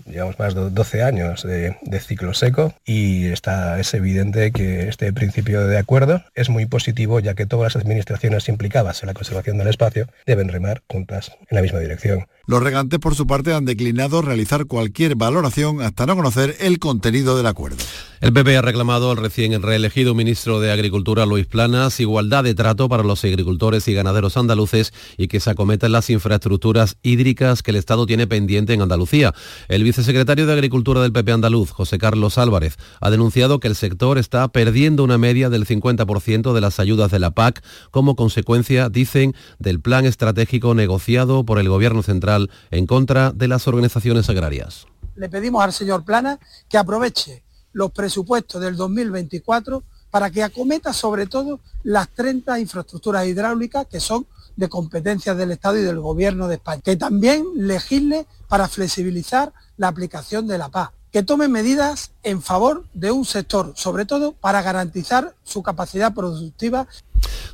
[0.05, 5.11] llevamos más de 12 años de, de, ciclo seco y está, es evidente que este
[5.13, 9.57] principio de acuerdo es muy positivo ya que todas las administraciones implicadas en la conservación
[9.57, 12.27] del espacio deben remar juntas en la misma dirección.
[12.51, 17.37] Los regantes, por su parte, han declinado realizar cualquier valoración hasta no conocer el contenido
[17.37, 17.77] del acuerdo.
[18.19, 22.87] El PP ha reclamado al recién reelegido ministro de Agricultura, Luis Planas, igualdad de trato
[22.89, 27.77] para los agricultores y ganaderos andaluces y que se acometan las infraestructuras hídricas que el
[27.77, 29.33] Estado tiene pendiente en Andalucía.
[29.69, 34.17] El vicesecretario de Agricultura del PP andaluz, José Carlos Álvarez, ha denunciado que el sector
[34.17, 39.33] está perdiendo una media del 50% de las ayudas de la PAC como consecuencia, dicen,
[39.57, 42.40] del plan estratégico negociado por el Gobierno Central
[42.71, 44.85] en contra de las organizaciones agrarias.
[45.15, 51.25] Le pedimos al señor Plana que aproveche los presupuestos del 2024 para que acometa sobre
[51.25, 56.55] todo las 30 infraestructuras hidráulicas que son de competencias del Estado y del Gobierno de
[56.55, 56.81] España.
[56.83, 60.89] Que también legisle para flexibilizar la aplicación de la paz.
[61.11, 66.87] Que tome medidas en favor de un sector, sobre todo para garantizar su capacidad productiva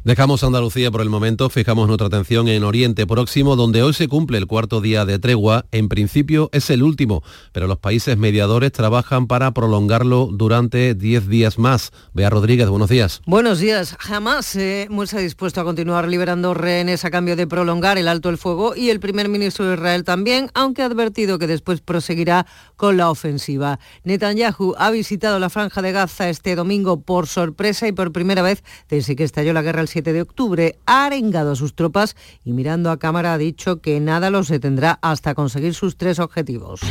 [0.04, 4.38] Dejamos Andalucía por el momento, fijamos nuestra atención en Oriente Próximo, donde hoy se cumple
[4.38, 5.66] el cuarto día de tregua.
[5.72, 11.60] En principio es el último, pero los países mediadores trabajan para prolongarlo durante 10 días
[11.60, 11.92] más.
[12.14, 13.22] Bea Rodríguez, buenos días.
[13.26, 13.98] Buenos días.
[14.00, 18.38] Jamás se muestra dispuesto a continuar liberando rehenes a cambio de prolongar el alto el
[18.38, 22.46] fuego y el primer ministro de Israel también, aunque ha advertido que después proseguirá
[22.78, 23.80] con la ofensiva.
[24.06, 28.64] Netanyahu ha visitado la franja de Gaza este domingo por sorpresa y por primera vez
[28.90, 32.54] desde que estalló la guerra el 7 de octubre, ha arengado a sus tropas y
[32.54, 36.82] mirando a cámara ha dicho que nada los detendrá hasta conseguir sus tres objetivos.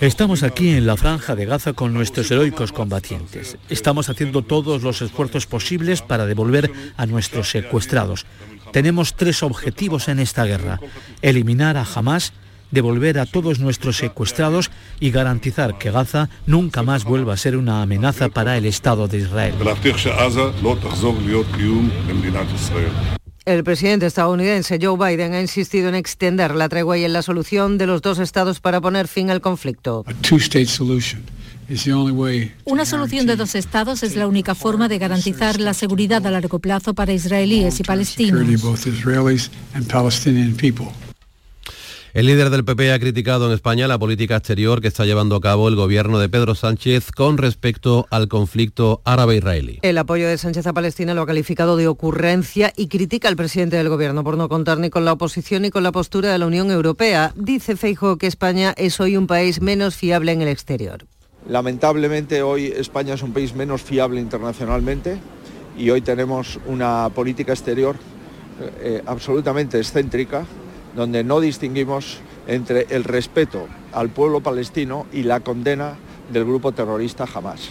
[0.00, 3.58] Estamos aquí en la franja de Gaza con nuestros heroicos combatientes.
[3.68, 8.26] Estamos haciendo todos los esfuerzos posibles para devolver a nuestros secuestrados.
[8.72, 10.80] Tenemos tres objetivos en esta guerra.
[11.22, 12.32] Eliminar a Hamas,
[12.74, 17.80] devolver a todos nuestros secuestrados y garantizar que Gaza nunca más vuelva a ser una
[17.80, 19.54] amenaza para el Estado de Israel.
[23.46, 27.76] El presidente estadounidense Joe Biden ha insistido en extender la tregua y en la solución
[27.76, 30.04] de los dos estados para poner fin al conflicto.
[32.64, 36.58] Una solución de dos estados es la única forma de garantizar la seguridad a largo
[36.58, 38.46] plazo para israelíes y palestinos.
[42.14, 45.40] El líder del PP ha criticado en España la política exterior que está llevando a
[45.40, 49.80] cabo el gobierno de Pedro Sánchez con respecto al conflicto árabe-israelí.
[49.82, 53.76] El apoyo de Sánchez a Palestina lo ha calificado de ocurrencia y critica al presidente
[53.76, 56.46] del gobierno por no contar ni con la oposición ni con la postura de la
[56.46, 57.32] Unión Europea.
[57.34, 61.06] Dice Feijo que España es hoy un país menos fiable en el exterior.
[61.48, 65.18] Lamentablemente hoy España es un país menos fiable internacionalmente
[65.76, 67.96] y hoy tenemos una política exterior
[68.60, 70.46] eh, absolutamente excéntrica
[70.94, 75.96] donde no distinguimos entre el respeto al pueblo palestino y la condena
[76.32, 77.70] del grupo terrorista Hamas.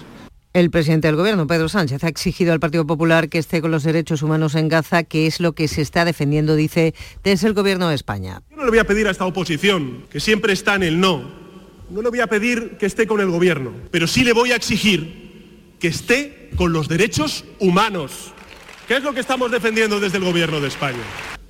[0.54, 3.82] El presidente del Gobierno, Pedro Sánchez, ha exigido al Partido Popular que esté con los
[3.82, 7.90] derechos humanos en Gaza, que es lo que se está defendiendo, dice, desde el Gobierno
[7.90, 8.44] de España.
[8.52, 11.24] Yo no le voy a pedir a esta oposición, que siempre está en el no,
[11.90, 14.56] no le voy a pedir que esté con el Gobierno, pero sí le voy a
[14.56, 18.32] exigir que esté con los derechos humanos,
[18.88, 21.04] que es lo que estamos defendiendo desde el Gobierno de España.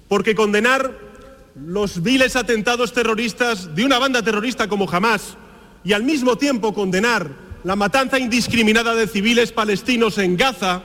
[0.07, 1.12] Porque condenar
[1.55, 5.37] los viles atentados terroristas de una banda terrorista como Hamas
[5.83, 7.29] y al mismo tiempo condenar
[7.63, 10.81] la matanza indiscriminada de civiles palestinos en Gaza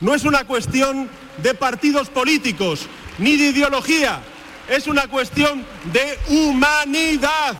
[0.00, 1.08] no es una cuestión
[1.42, 2.86] de partidos políticos
[3.18, 4.20] ni de ideología,
[4.68, 7.58] es una cuestión de humanidad.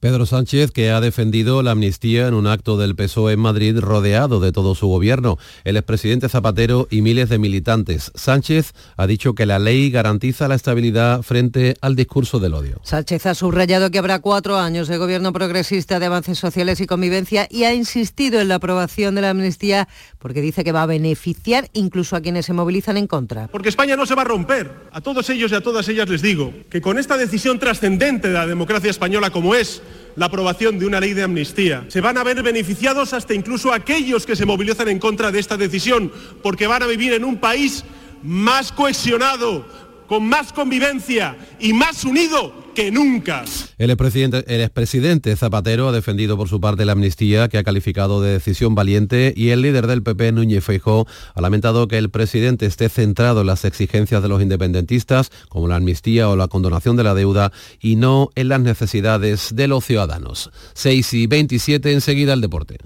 [0.00, 4.40] Pedro Sánchez, que ha defendido la amnistía en un acto del PSOE en Madrid rodeado
[4.40, 8.10] de todo su gobierno, el expresidente Zapatero y miles de militantes.
[8.14, 12.80] Sánchez ha dicho que la ley garantiza la estabilidad frente al discurso del odio.
[12.82, 17.46] Sánchez ha subrayado que habrá cuatro años de gobierno progresista de avances sociales y convivencia
[17.50, 19.86] y ha insistido en la aprobación de la amnistía
[20.18, 23.48] porque dice que va a beneficiar incluso a quienes se movilizan en contra.
[23.48, 24.72] Porque España no se va a romper.
[24.92, 28.34] A todos ellos y a todas ellas les digo que con esta decisión trascendente de
[28.34, 29.82] la democracia española como es
[30.16, 31.84] la aprobación de una ley de amnistía.
[31.88, 35.56] Se van a ver beneficiados hasta incluso aquellos que se movilizan en contra de esta
[35.56, 37.84] decisión, porque van a vivir en un país
[38.22, 39.66] más cohesionado,
[40.06, 43.44] con más convivencia y más unido que nunca.
[43.76, 48.22] El expresidente, el expresidente Zapatero ha defendido por su parte la amnistía que ha calificado
[48.22, 52.64] de decisión valiente y el líder del PP, Núñez Feijó, ha lamentado que el presidente
[52.64, 57.04] esté centrado en las exigencias de los independentistas, como la amnistía o la condonación de
[57.04, 60.50] la deuda, y no en las necesidades de los ciudadanos.
[60.72, 62.78] 6 y 27 enseguida el deporte.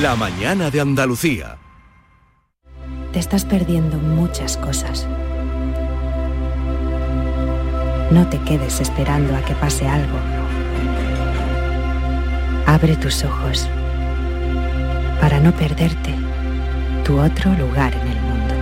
[0.00, 1.58] La mañana de Andalucía.
[3.12, 5.06] Te estás perdiendo muchas cosas.
[8.10, 10.18] No te quedes esperando a que pase algo.
[12.66, 13.68] Abre tus ojos
[15.20, 16.14] para no perderte
[17.04, 18.54] tu otro lugar en el mundo.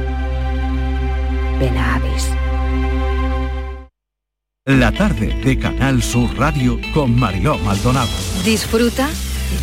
[1.61, 2.28] Ven a Avis.
[4.64, 8.11] La tarde de Canal Sur Radio con Mariló Maldonado.
[8.44, 9.09] Disfruta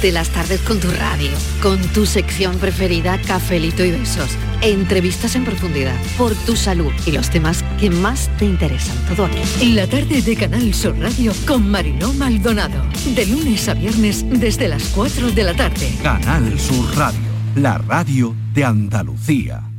[0.01, 4.29] de las tardes con tu radio, con tu sección preferida, Cafelito y Besos.
[4.61, 8.95] Entrevistas en profundidad, por tu salud y los temas que más te interesan.
[9.07, 9.73] Todo aquí.
[9.73, 12.81] La tarde de Canal Sur Radio con Mariló Maldonado.
[13.15, 15.93] De lunes a viernes desde las 4 de la tarde.
[16.01, 17.19] Canal Sur Radio,
[17.55, 19.72] la radio de Andalucía.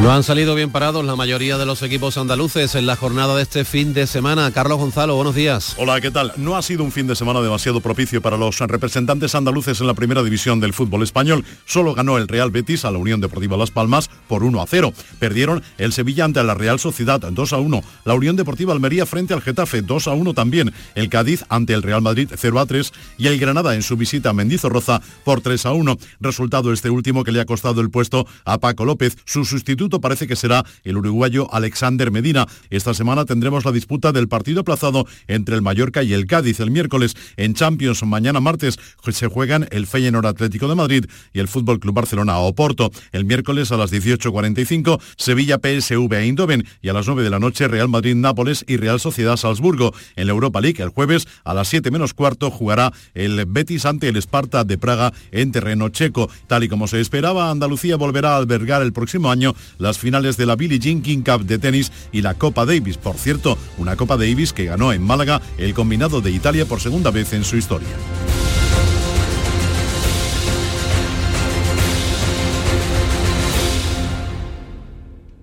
[0.00, 3.42] No han salido bien parados la mayoría de los equipos andaluces en la jornada de
[3.42, 4.52] este fin de semana.
[4.52, 5.74] Carlos Gonzalo, buenos días.
[5.76, 6.32] Hola, ¿qué tal?
[6.36, 9.94] No ha sido un fin de semana demasiado propicio para los representantes andaluces en la
[9.94, 11.44] primera división del fútbol español.
[11.66, 14.92] Solo ganó el Real Betis a la Unión Deportiva Las Palmas por 1 a 0.
[15.18, 17.82] Perdieron el Sevilla ante la Real Sociedad 2 a 1.
[18.04, 20.72] La Unión Deportiva Almería frente al Getafe 2 a 1 también.
[20.94, 24.30] El Cádiz ante el Real Madrid 0 a 3 y el Granada en su visita
[24.30, 25.98] a Mendizorroza por 3 a 1.
[26.20, 29.16] Resultado este último que le ha costado el puesto a Paco López.
[29.24, 32.46] Su sustituto parece que será el uruguayo Alexander Medina.
[32.70, 36.70] Esta semana tendremos la disputa del partido aplazado entre el Mallorca y el Cádiz el
[36.70, 37.16] miércoles.
[37.36, 38.78] En Champions, mañana martes,
[39.10, 42.90] se juegan el Feyenoord Atlético de Madrid y el Fútbol Club Barcelona Oporto.
[43.12, 47.38] El miércoles a las 18.45, Sevilla PSV a Eindhoven y a las 9 de la
[47.38, 49.94] noche Real Madrid Nápoles y Real Sociedad Salzburgo.
[50.16, 54.08] En la Europa League, el jueves a las 7 menos cuarto jugará el Betis ante
[54.08, 56.28] el Esparta de Praga en terreno checo.
[56.46, 60.46] Tal y como se esperaba, Andalucía volverá a albergar el próximo año las finales de
[60.46, 62.98] la Billie Jean King Cup de tenis y la Copa Davis.
[62.98, 67.10] Por cierto, una Copa Davis que ganó en Málaga el combinado de Italia por segunda
[67.10, 67.88] vez en su historia.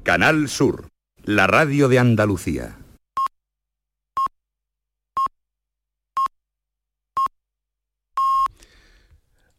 [0.04, 0.90] Canal Sur,
[1.24, 2.78] la radio de Andalucía.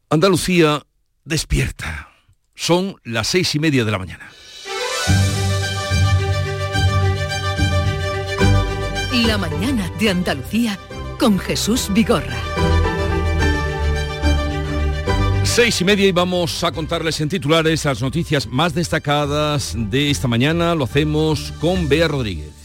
[0.08, 0.82] Andalucía
[1.24, 2.10] despierta.
[2.54, 4.30] Son las seis y media de la mañana.
[9.24, 10.78] La mañana de Andalucía
[11.18, 12.36] con Jesús Vigorra.
[15.42, 20.28] Seis y media y vamos a contarles en titulares las noticias más destacadas de esta
[20.28, 20.74] mañana.
[20.74, 22.55] Lo hacemos con Bea Rodríguez.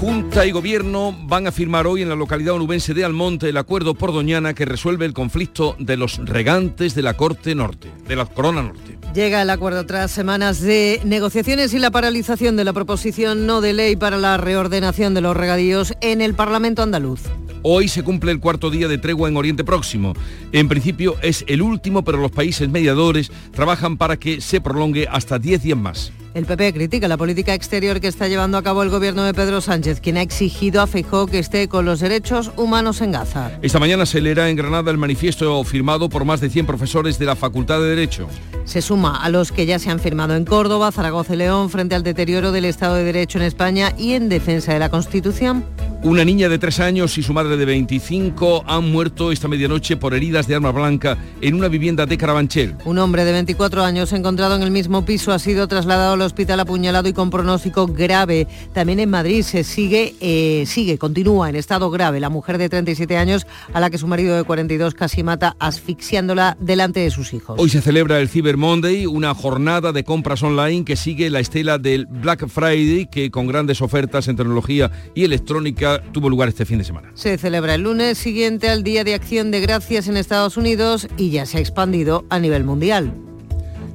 [0.00, 3.92] Junta y Gobierno van a firmar hoy en la localidad onubense de Almonte el acuerdo
[3.92, 8.24] por Doñana que resuelve el conflicto de los regantes de la Corte Norte, de la
[8.24, 8.96] Corona Norte.
[9.14, 13.74] Llega el acuerdo tras semanas de negociaciones y la paralización de la proposición no de
[13.74, 17.20] ley para la reordenación de los regadíos en el Parlamento andaluz.
[17.60, 20.14] Hoy se cumple el cuarto día de tregua en Oriente Próximo.
[20.52, 25.38] En principio es el último, pero los países mediadores trabajan para que se prolongue hasta
[25.38, 26.10] 10 días más.
[26.32, 29.60] El PP critica la política exterior que está llevando a cabo el gobierno de Pedro
[29.60, 33.50] Sánchez, quien ha exigido a Feijóo que esté con los derechos humanos en Gaza.
[33.62, 37.26] Esta mañana se leerá en Granada el manifiesto firmado por más de 100 profesores de
[37.26, 38.28] la Facultad de Derecho.
[38.64, 41.96] Se suma a los que ya se han firmado en Córdoba, Zaragoza y León frente
[41.96, 45.64] al deterioro del Estado de Derecho en España y en defensa de la Constitución.
[46.02, 50.14] Una niña de 3 años y su madre de 25 han muerto esta medianoche por
[50.14, 52.76] heridas de arma blanca en una vivienda de Carabanchel.
[52.86, 56.60] Un hombre de 24 años encontrado en el mismo piso ha sido trasladado al hospital
[56.60, 58.46] apuñalado y con pronóstico grave.
[58.72, 63.16] También en Madrid se sigue, eh, sigue, continúa en estado grave la mujer de 37
[63.16, 67.58] años a la que su marido de 42 casi mata asfixiándola delante de sus hijos.
[67.58, 71.78] Hoy se celebra el Cyber Monday, una jornada de compras online que sigue la estela
[71.78, 76.78] del Black Friday que con grandes ofertas en tecnología y electrónica tuvo lugar este fin
[76.78, 77.10] de semana.
[77.14, 81.30] Se celebra el lunes siguiente al Día de Acción de Gracias en Estados Unidos y
[81.30, 83.29] ya se ha expandido a nivel mundial.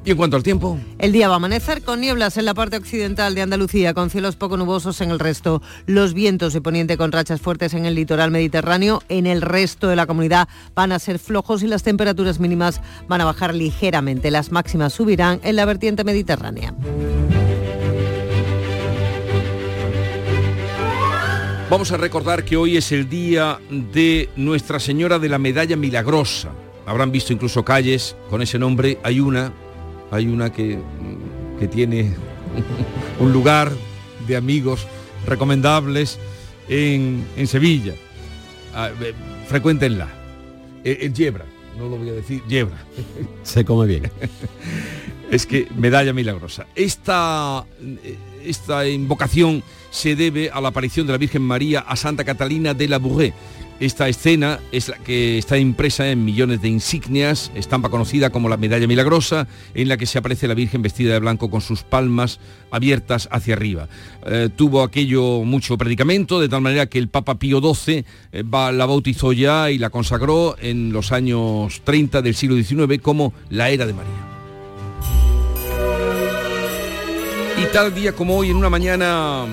[0.06, 0.78] Y en cuanto al tiempo.
[1.00, 4.36] El día va a amanecer con nieblas en la parte occidental de Andalucía, con cielos
[4.36, 5.62] poco nubosos en el resto.
[5.86, 9.02] Los vientos de poniente con rachas fuertes en el litoral mediterráneo.
[9.08, 13.20] En el resto de la comunidad van a ser flojos y las temperaturas mínimas van
[13.20, 14.30] a bajar ligeramente.
[14.30, 16.72] Las máximas subirán en la vertiente mediterránea.
[21.68, 26.52] Vamos a recordar que hoy es el día de Nuestra Señora de la Medalla Milagrosa.
[26.86, 29.00] Habrán visto incluso calles con ese nombre.
[29.02, 29.52] Hay una,
[30.10, 30.78] hay una que,
[31.58, 32.14] que tiene
[33.20, 33.72] un lugar
[34.26, 34.86] de amigos
[35.26, 36.18] recomendables
[36.68, 37.94] en, en Sevilla.
[38.74, 39.12] Ah, eh,
[39.48, 40.08] frecuéntenla.
[40.84, 41.44] Eh, En Yebra,
[41.78, 42.78] no lo voy a decir, Yebra.
[43.42, 44.10] Se come bien.
[45.30, 46.66] es que medalla milagrosa.
[46.74, 52.24] Esta, eh, esta invocación se debe a la aparición de la Virgen María a Santa
[52.24, 53.32] Catalina de la Bourrée.
[53.78, 58.56] Esta escena es la que está impresa en millones de insignias, estampa conocida como la
[58.56, 62.40] medalla milagrosa, en la que se aparece la Virgen vestida de blanco con sus palmas
[62.70, 63.88] abiertas hacia arriba.
[64.24, 68.86] Eh, tuvo aquello mucho predicamento, de tal manera que el Papa Pío XII eh, la
[68.86, 73.84] bautizó ya y la consagró en los años 30 del siglo XIX como la era
[73.84, 74.36] de María.
[77.62, 79.46] Y tal día como hoy, en una mañana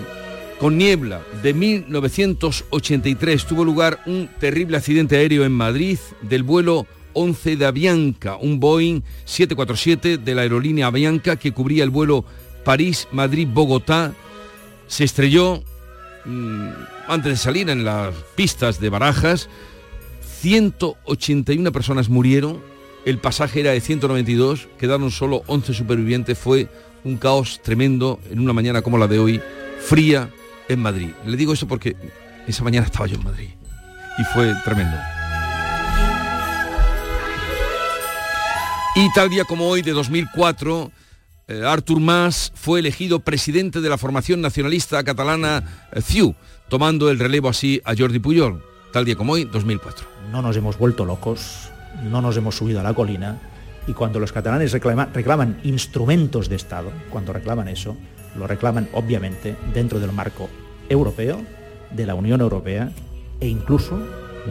[0.64, 7.58] con niebla de 1983, tuvo lugar un terrible accidente aéreo en Madrid del vuelo 11
[7.58, 12.24] de Avianca, un Boeing 747 de la aerolínea Avianca que cubría el vuelo
[12.64, 14.14] París-Madrid-Bogotá.
[14.88, 15.62] Se estrelló
[16.24, 16.70] mm,
[17.10, 19.50] antes de salir en las pistas de Barajas.
[20.40, 22.62] 181 personas murieron
[23.04, 26.70] el pasaje era de 192, quedaron solo 11 supervivientes, fue
[27.04, 29.42] un caos tremendo en una mañana como la de hoy,
[29.82, 30.30] fría
[30.70, 31.12] en Madrid.
[31.26, 31.96] Le digo eso porque
[32.48, 33.50] esa mañana estaba yo en Madrid
[34.18, 34.98] y fue tremendo.
[38.96, 40.92] Y tal día como hoy de 2004,
[41.48, 46.36] eh, Artur Mas fue elegido presidente de la formación nacionalista catalana eh, CIU,
[46.70, 50.06] tomando el relevo así a Jordi Pujol, tal día como hoy, 2004.
[50.32, 51.70] No nos hemos vuelto locos,
[52.04, 53.40] no nos hemos subido a la colina
[53.88, 57.98] y cuando los catalanes reclaman instrumentos de Estado, cuando reclaman eso,
[58.36, 60.50] lo reclaman obviamente dentro del marco
[60.90, 61.42] europeo,
[61.92, 62.92] de la Unión Europea
[63.40, 64.00] e incluso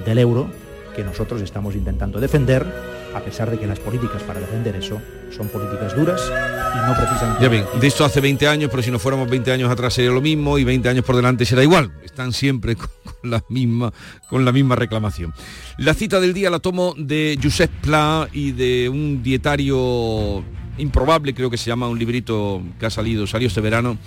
[0.04, 0.50] del euro
[0.94, 2.66] que nosotros estamos intentando defender,
[3.14, 5.00] a pesar de que las políticas para defender eso
[5.34, 7.42] son políticas duras y no precisamente...
[7.42, 10.10] Ya ven, de esto hace 20 años, pero si no fuéramos 20 años atrás sería
[10.10, 11.92] lo mismo y 20 años por delante será igual.
[12.04, 13.92] Están siempre con la misma,
[14.28, 15.32] con la misma reclamación.
[15.78, 20.44] La cita del día la tomo de Josep Pla y de un dietario
[20.78, 23.98] improbable, creo que se llama un librito que ha salido, salió este verano,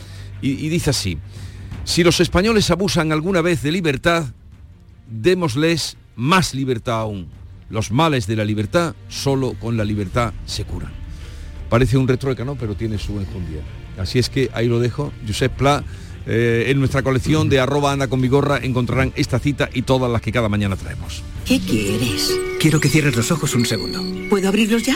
[0.41, 1.17] y, y dice así,
[1.83, 4.25] si los españoles abusan alguna vez de libertad,
[5.09, 7.27] démosles más libertad aún.
[7.69, 10.91] Los males de la libertad solo con la libertad se curan.
[11.69, 12.55] Parece un retrueca, ¿no?
[12.55, 13.61] Pero tiene su enjundia.
[13.97, 15.11] Así es que ahí lo dejo.
[15.27, 15.83] Josep Pla,
[16.27, 20.21] eh, en nuestra colección de arroba anda con vigorra encontrarán esta cita y todas las
[20.21, 21.23] que cada mañana traemos.
[21.45, 22.31] ¿Qué quieres?
[22.59, 24.03] Quiero que cierres los ojos un segundo.
[24.29, 24.95] ¿Puedo abrirlos ya?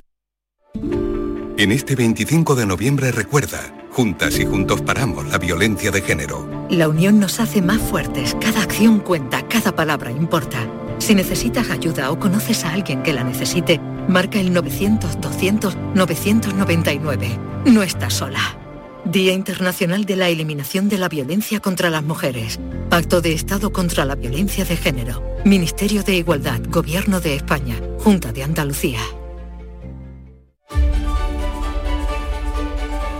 [1.61, 6.49] En este 25 de noviembre recuerda, juntas y juntos paramos la violencia de género.
[6.71, 8.35] La unión nos hace más fuertes.
[8.41, 10.57] Cada acción cuenta, cada palabra importa.
[10.97, 17.37] Si necesitas ayuda o conoces a alguien que la necesite, marca el 900-200-999.
[17.65, 18.57] No estás sola.
[19.05, 22.59] Día Internacional de la Eliminación de la Violencia contra las Mujeres.
[22.89, 25.23] Pacto de Estado contra la Violencia de Género.
[25.45, 29.01] Ministerio de Igualdad, Gobierno de España, Junta de Andalucía.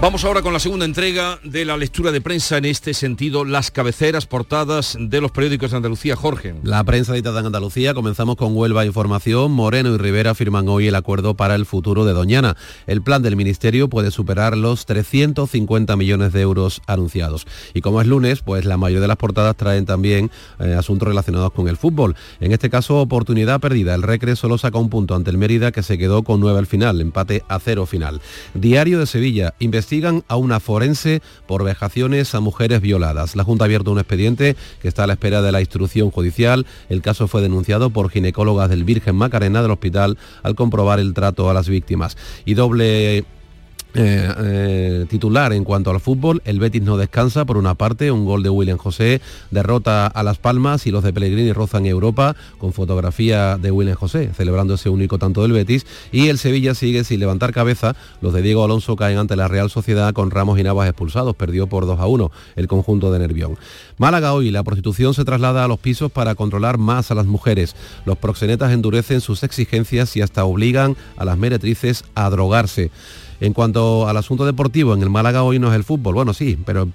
[0.02, 3.70] Vamos ahora con la segunda entrega de la lectura de prensa en este sentido, las
[3.70, 6.16] cabeceras portadas de los periódicos de Andalucía.
[6.16, 6.56] Jorge.
[6.64, 9.52] La prensa editada en Andalucía, comenzamos con Huelva Información.
[9.52, 12.58] Moreno y Rivera firman hoy el acuerdo para el futuro de Doñana.
[12.88, 17.46] El plan del Ministerio puede superar los 350 millones de euros anunciados.
[17.76, 21.52] Y como es lunes, pues la mayoría de las portadas traen también eh, asuntos relacionados
[21.52, 22.16] con el fútbol.
[22.40, 23.94] En este caso, oportunidad perdida.
[23.94, 26.66] El Recre solo saca un punto ante el Mérida que se quedó con nueve al
[26.66, 28.20] final, empate a cero final.
[28.56, 33.36] Diario de Sevilla, investigación investigan a una forense por vejaciones a mujeres violadas.
[33.36, 36.66] La Junta ha abierto un expediente que está a la espera de la instrucción judicial.
[36.88, 41.50] El caso fue denunciado por ginecólogas del Virgen Macarena del hospital al comprobar el trato
[41.50, 42.16] a las víctimas.
[42.46, 43.26] Y doble
[43.94, 48.26] eh, eh, titular en cuanto al fútbol, el Betis no descansa por una parte, un
[48.26, 49.22] gol de William José
[49.52, 54.32] derrota a Las Palmas y los de Pellegrini rozan Europa con fotografía de William José
[54.36, 58.42] celebrando ese único tanto del Betis y el Sevilla sigue sin levantar cabeza, los de
[58.42, 62.00] Diego Alonso caen ante la Real Sociedad con Ramos y Navas expulsados, perdió por 2
[62.00, 63.58] a 1 el conjunto de Nervión.
[63.98, 67.76] Málaga hoy, la prostitución se traslada a los pisos para controlar más a las mujeres.
[68.06, 72.90] Los proxenetas endurecen sus exigencias y hasta obligan a las meretrices a drogarse.
[73.42, 76.60] En cuanto al asunto deportivo, en el Málaga hoy no es el fútbol, bueno sí,
[76.64, 76.88] pero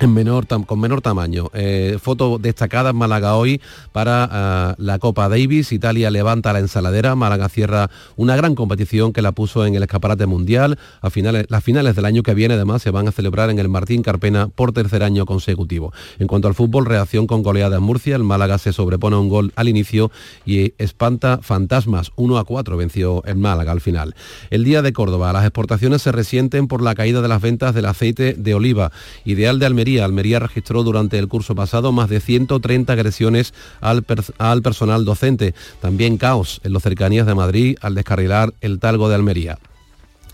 [0.00, 1.50] en menor con menor tamaño.
[1.54, 3.60] Eh, foto destacada en Málaga hoy
[3.92, 5.72] para ah, la Copa Davis.
[5.72, 7.14] Italia levanta la ensaladera.
[7.14, 10.78] Málaga cierra una gran competición que la puso en el escaparate mundial.
[11.00, 13.68] A finales, las finales del año que viene además se van a celebrar en el
[13.68, 15.92] Martín Carpena por tercer año consecutivo.
[16.18, 18.16] En cuanto al fútbol, reacción con goleada en Murcia.
[18.16, 20.10] El Málaga se sobrepone a un gol al inicio
[20.44, 22.12] y espanta fantasmas.
[22.16, 24.14] 1 a 4 venció el Málaga al final.
[24.50, 25.32] El día de Córdoba.
[25.32, 28.92] Las exportaciones se resienten por la caída de las ventas del aceite de oliva.
[29.24, 30.38] Ideal de Almería Almería.
[30.38, 34.04] registró durante el curso pasado más de 130 agresiones al,
[34.38, 35.54] al personal docente.
[35.80, 39.58] También caos en las cercanías de Madrid al descarrilar el talgo de Almería.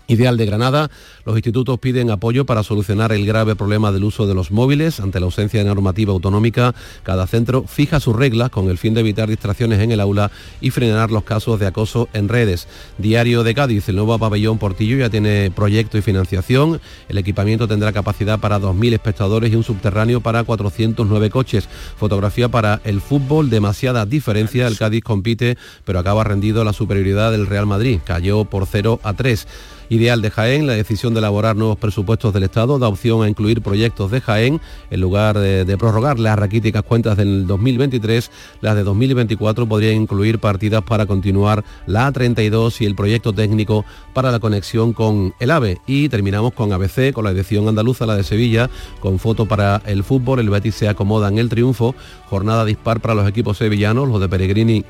[0.07, 0.91] Ideal de Granada,
[1.25, 4.99] los institutos piden apoyo para solucionar el grave problema del uso de los móviles.
[4.99, 8.99] Ante la ausencia de normativa autonómica, cada centro fija sus reglas con el fin de
[8.99, 10.29] evitar distracciones en el aula
[10.59, 12.67] y frenar los casos de acoso en redes.
[12.97, 16.81] Diario de Cádiz, el nuevo pabellón Portillo ya tiene proyecto y financiación.
[17.07, 21.69] El equipamiento tendrá capacidad para 2.000 espectadores y un subterráneo para 409 coches.
[21.97, 24.67] Fotografía para el fútbol, demasiada diferencia.
[24.67, 27.99] El Cádiz compite, pero acaba rendido la superioridad del Real Madrid.
[28.03, 29.47] Cayó por 0 a 3.
[29.89, 30.67] Ideal de Jaén.
[30.67, 34.61] La decisión de elaborar nuevos presupuestos del Estado da opción a incluir proyectos de Jaén
[34.91, 38.31] en lugar de, prorrogar las raquíticas cuentas del 2023.
[38.61, 44.31] Las de 2024 podrían incluir partidas para continuar la A32 y el proyecto técnico para
[44.31, 45.79] la conexión con el AVE.
[45.87, 48.69] Y terminamos con ABC, con la edición andaluza, la de Sevilla,
[48.99, 50.39] con foto para el fútbol.
[50.39, 51.95] El Betis se acomoda en el triunfo.
[52.29, 54.85] Jornada dispar para los equipos sevillanos, los de Peregrini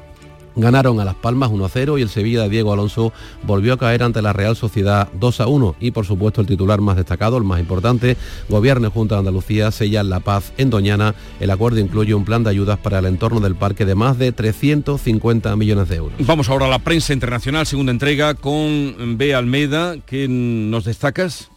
[0.56, 4.22] Ganaron a Las Palmas 1-0 y el Sevilla de Diego Alonso volvió a caer ante
[4.22, 8.18] la Real Sociedad 2-1 y por supuesto el titular más destacado, el más importante,
[8.50, 11.16] Gobierno Junta de Andalucía sella la paz en Doñana.
[11.40, 14.32] El acuerdo incluye un plan de ayudas para el entorno del parque de más de
[14.32, 16.14] 350 millones de euros.
[16.20, 19.34] Vamos ahora a la prensa internacional, segunda entrega con B.
[19.34, 21.50] Almeida, que nos destacas?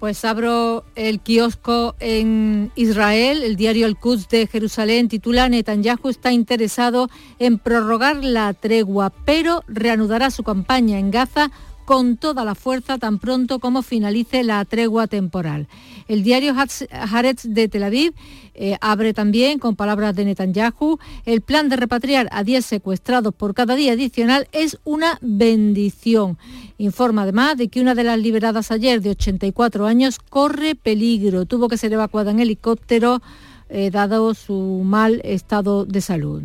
[0.00, 6.30] Pues abro el kiosco en Israel, el diario El Quds de Jerusalén titula Netanyahu está
[6.30, 11.50] interesado en prorrogar la tregua, pero reanudará su campaña en Gaza
[11.88, 15.68] con toda la fuerza tan pronto como finalice la tregua temporal.
[16.06, 18.12] El diario Haaretz de Tel Aviv
[18.52, 23.54] eh, abre también con palabras de Netanyahu, el plan de repatriar a 10 secuestrados por
[23.54, 26.36] cada día adicional es una bendición.
[26.76, 31.68] Informa además de que una de las liberadas ayer de 84 años corre peligro, tuvo
[31.68, 33.22] que ser evacuada en helicóptero
[33.70, 36.42] eh, dado su mal estado de salud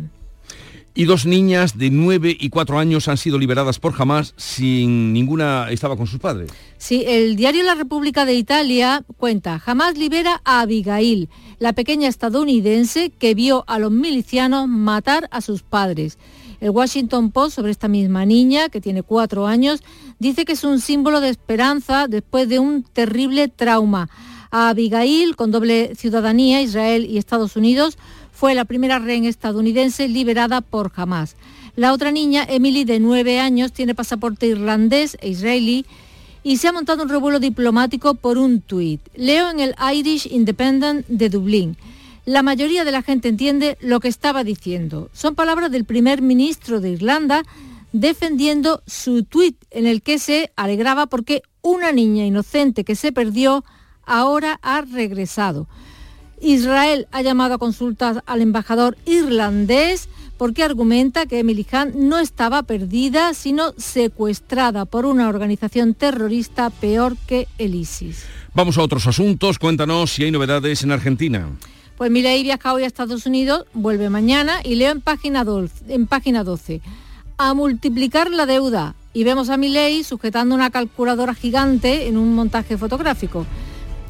[0.94, 5.70] y dos niñas de 9 y 4 años han sido liberadas por Hamas sin ninguna
[5.70, 6.52] estaba con sus padres.
[6.78, 11.28] Sí, el diario La República de Italia cuenta, Hamas libera a Abigail,
[11.58, 16.18] la pequeña estadounidense que vio a los milicianos matar a sus padres.
[16.60, 19.80] El Washington Post sobre esta misma niña, que tiene cuatro años,
[20.18, 24.08] dice que es un símbolo de esperanza después de un terrible trauma.
[24.50, 27.98] A Abigail, con doble ciudadanía, Israel y Estados Unidos,
[28.34, 31.36] fue la primera rehén estadounidense liberada por Hamas.
[31.76, 35.86] La otra niña, Emily, de nueve años, tiene pasaporte irlandés e israelí
[36.42, 39.00] y se ha montado un revuelo diplomático por un tuit.
[39.16, 41.76] Leo en el Irish Independent de Dublín.
[42.26, 45.10] La mayoría de la gente entiende lo que estaba diciendo.
[45.12, 47.42] Son palabras del primer ministro de Irlanda
[47.92, 53.64] defendiendo su tuit en el que se alegraba porque una niña inocente que se perdió
[54.04, 55.66] ahora ha regresado.
[56.40, 62.62] Israel ha llamado a consultas al embajador irlandés porque argumenta que Emily Khan no estaba
[62.64, 68.24] perdida, sino secuestrada por una organización terrorista peor que el ISIS.
[68.54, 69.58] Vamos a otros asuntos.
[69.58, 71.48] Cuéntanos si hay novedades en Argentina.
[71.96, 76.06] Pues Milei viaja hoy a Estados Unidos, vuelve mañana y leo en página, 12, en
[76.06, 76.80] página 12.
[77.38, 78.96] A multiplicar la deuda.
[79.12, 83.46] Y vemos a Milei sujetando una calculadora gigante en un montaje fotográfico.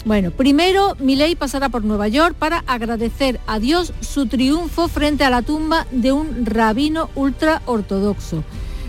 [0.05, 5.31] Bueno, primero Milei pasará por Nueva York para agradecer a Dios su triunfo frente a
[5.31, 8.45] la tumba de un rabino ultra ortodoxo.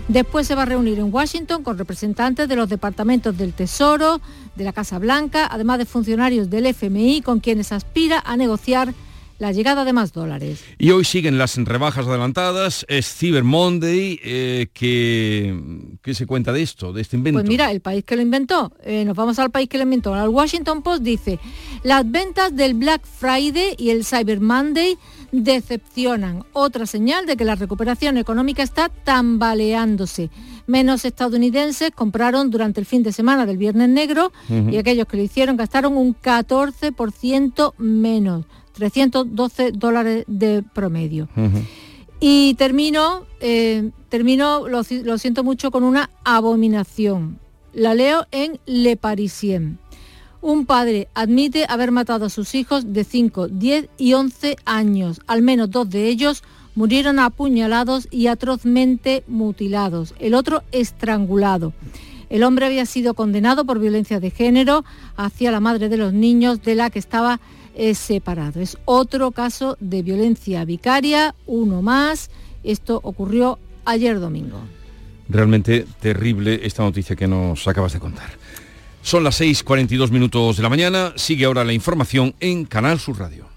[0.08, 4.20] Después se va a reunir en Washington con representantes de los departamentos del Tesoro,
[4.56, 8.92] de la Casa Blanca, además de funcionarios del FMI con quienes aspira a negociar
[9.38, 10.64] la llegada de más dólares.
[10.78, 15.58] Y hoy siguen las rebajas adelantadas, es Cyber Monday, eh, que,
[16.02, 17.40] ¿qué se cuenta de esto, de este invento?
[17.40, 20.14] Pues mira, el país que lo inventó, eh, nos vamos al país que lo inventó,
[20.14, 21.38] al Washington Post dice,
[21.82, 24.96] las ventas del Black Friday y el Cyber Monday
[25.32, 30.30] decepcionan, otra señal de que la recuperación económica está tambaleándose.
[30.66, 35.22] Menos estadounidenses compraron durante el fin de semana del Viernes Negro y aquellos que lo
[35.22, 38.46] hicieron gastaron un 14% menos.
[38.76, 41.28] 312 dólares de promedio.
[42.20, 47.38] Y termino, eh, termino lo, lo, siento mucho, con una abominación.
[47.72, 49.78] La leo en Le Parisien.
[50.40, 55.20] Un padre admite haber matado a sus hijos de 5, 10 y 11 años.
[55.26, 56.42] Al menos dos de ellos
[56.74, 60.14] murieron apuñalados y atrozmente mutilados.
[60.18, 61.72] El otro estrangulado.
[62.28, 64.84] El hombre había sido condenado por violencia de género
[65.16, 67.40] hacia la madre de los niños de la que estaba
[67.76, 68.60] es separado.
[68.60, 72.30] Es otro caso de violencia vicaria, uno más.
[72.64, 74.58] Esto ocurrió ayer domingo.
[75.28, 78.30] Realmente terrible esta noticia que nos acabas de contar.
[79.02, 81.12] Son las 6.42 minutos de la mañana.
[81.16, 83.55] Sigue ahora la información en Canal Sur Radio.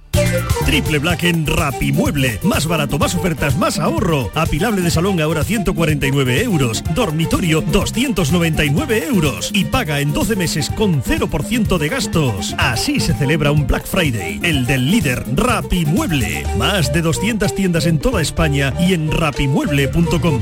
[0.65, 2.39] Triple Black en Rapimueble.
[2.43, 4.29] Más barato, más ofertas, más ahorro.
[4.35, 6.83] Apilable de salón ahora 149 euros.
[6.93, 9.51] Dormitorio 299 euros.
[9.53, 12.55] Y paga en 12 meses con 0% de gastos.
[12.57, 14.39] Así se celebra un Black Friday.
[14.43, 16.45] El del líder Rapimueble.
[16.57, 20.41] Más de 200 tiendas en toda España y en rapimueble.com.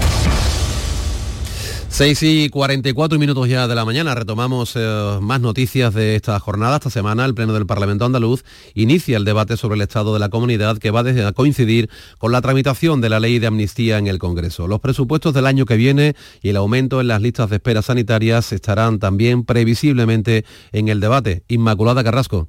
[1.91, 4.15] 6 y 44 minutos ya de la mañana.
[4.15, 6.77] Retomamos eh, más noticias de esta jornada.
[6.77, 10.29] Esta semana el Pleno del Parlamento Andaluz inicia el debate sobre el estado de la
[10.29, 14.19] comunidad que va a coincidir con la tramitación de la ley de amnistía en el
[14.19, 14.67] Congreso.
[14.67, 18.53] Los presupuestos del año que viene y el aumento en las listas de espera sanitarias
[18.53, 21.43] estarán también previsiblemente en el debate.
[21.49, 22.47] Inmaculada Carrasco.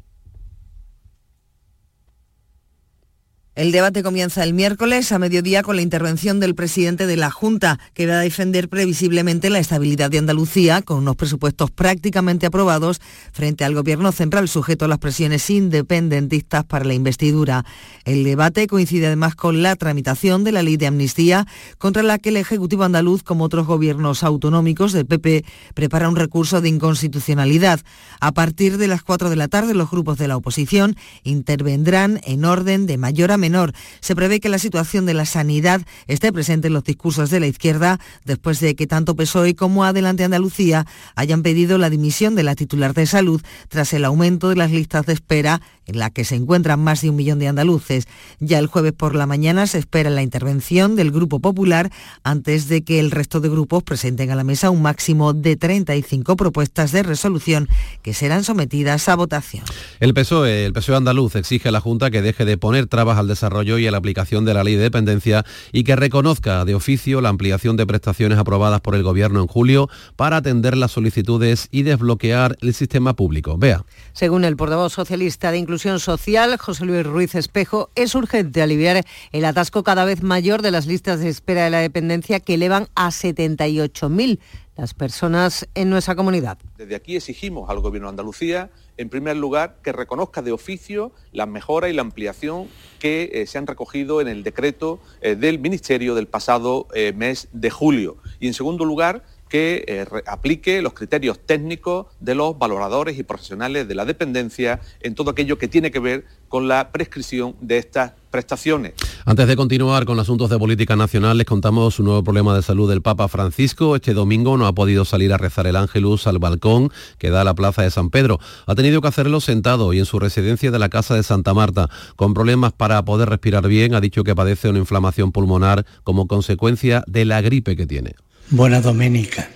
[3.55, 7.78] El debate comienza el miércoles a mediodía con la intervención del presidente de la Junta,
[7.92, 13.66] que va a defender previsiblemente la estabilidad de Andalucía con unos presupuestos prácticamente aprobados frente
[13.66, 17.66] al gobierno central sujeto a las presiones independentistas para la investidura.
[18.07, 21.46] El debate coincide además con la tramitación de la ley de amnistía
[21.76, 25.44] contra la que el Ejecutivo andaluz, como otros gobiernos autonómicos del PP,
[25.74, 27.80] prepara un recurso de inconstitucionalidad.
[28.18, 32.46] A partir de las 4 de la tarde los grupos de la oposición intervendrán en
[32.46, 33.74] orden de mayor menor.
[34.01, 37.47] Se prevé que la situación de la sanidad esté presente en los discursos de la
[37.47, 42.55] izquierda después de que tanto PSOE como Adelante Andalucía hayan pedido la dimisión de la
[42.55, 46.37] titular de salud tras el aumento de las listas de espera en la que se
[46.37, 48.07] encuentran más de un millón de andaluces.
[48.41, 51.91] Ya el jueves por la mañana se espera la intervención del Grupo Popular
[52.22, 56.37] antes de que el resto de grupos presenten a la mesa un máximo de 35
[56.37, 57.68] propuestas de resolución
[58.03, 59.64] que serán sometidas a votación.
[60.01, 63.28] El PSOE, el PSOE andaluz exige a la Junta que deje de poner trabas al
[63.28, 67.20] desarrollo y a la aplicación de la ley de dependencia y que reconozca de oficio
[67.20, 71.83] la ampliación de prestaciones aprobadas por el Gobierno en julio para atender las solicitudes y
[71.83, 73.57] desbloquear el sistema público.
[73.59, 73.85] Vea.
[74.12, 79.45] Según el portavoz socialista de Inclusión Social, José Luis Ruiz Espejo, es urgente aliviar el
[79.45, 83.09] atasco cada vez mayor de las listas de espera de la dependencia que elevan a
[83.09, 84.39] 78.000
[84.77, 86.59] las personas en nuestra comunidad.
[86.77, 91.47] Desde aquí exigimos al Gobierno de Andalucía, en primer lugar, que reconozca de oficio la
[91.47, 92.68] mejora y la ampliación
[92.99, 97.49] que eh, se han recogido en el decreto eh, del Ministerio del pasado eh, mes
[97.53, 98.16] de julio.
[98.41, 103.94] Y en segundo lugar, que aplique los criterios técnicos de los valoradores y profesionales de
[103.94, 108.94] la dependencia en todo aquello que tiene que ver con la prescripción de estas prestaciones.
[109.26, 112.88] Antes de continuar con asuntos de política nacional, les contamos un nuevo problema de salud
[112.88, 113.94] del Papa Francisco.
[113.94, 117.44] Este domingo no ha podido salir a rezar el Ángelus al balcón que da a
[117.44, 118.40] la plaza de San Pedro.
[118.66, 121.90] Ha tenido que hacerlo sentado y en su residencia de la Casa de Santa Marta.
[122.16, 127.05] Con problemas para poder respirar bien, ha dicho que padece una inflamación pulmonar como consecuencia
[127.07, 128.14] de la gripe que tiene.
[128.53, 129.48] Buona domenica.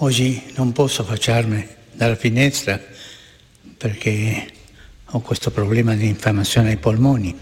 [0.00, 2.78] Oggi non posso facciarmi dalla finestra
[3.78, 4.52] perché
[5.06, 7.34] ho questo problema di infiammazione ai polmoni.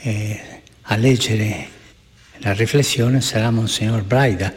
[0.00, 1.68] E a leggere
[2.36, 4.54] la riflessione sarà Monsignor Braida.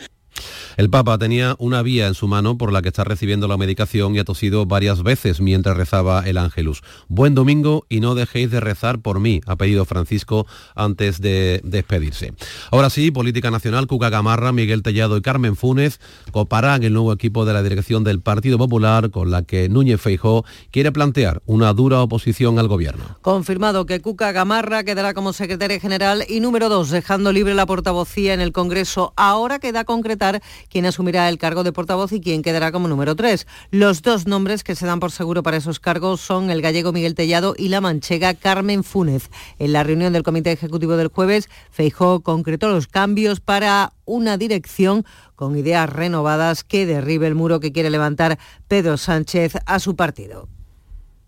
[0.77, 4.13] El Papa tenía una vía en su mano por la que está recibiendo la medicación
[4.13, 6.81] y ha tosido varias veces mientras rezaba el Ángelus.
[7.07, 10.45] Buen domingo y no dejéis de rezar por mí, ha pedido Francisco
[10.75, 12.33] antes de despedirse.
[12.71, 16.01] Ahora sí, política nacional, Cuca Gamarra, Miguel Tellado y Carmen Funes
[16.31, 20.43] coparán el nuevo equipo de la dirección del Partido Popular con la que Núñez Feijó
[20.71, 23.17] quiere plantear una dura oposición al gobierno.
[23.21, 28.33] Confirmado que Cuca Gamarra quedará como secretaria general y número dos, dejando libre la portavocía
[28.33, 29.13] en el Congreso.
[29.15, 30.41] Ahora queda concretar
[30.75, 33.47] quién asumirá el cargo de portavoz y quién quedará como número tres.
[33.71, 37.15] Los dos nombres que se dan por seguro para esos cargos son el gallego Miguel
[37.15, 39.29] Tellado y la manchega Carmen Fúnez.
[39.57, 45.05] En la reunión del Comité Ejecutivo del jueves, Feijó concretó los cambios para una dirección
[45.35, 50.49] con ideas renovadas que derribe el muro que quiere levantar Pedro Sánchez a su partido.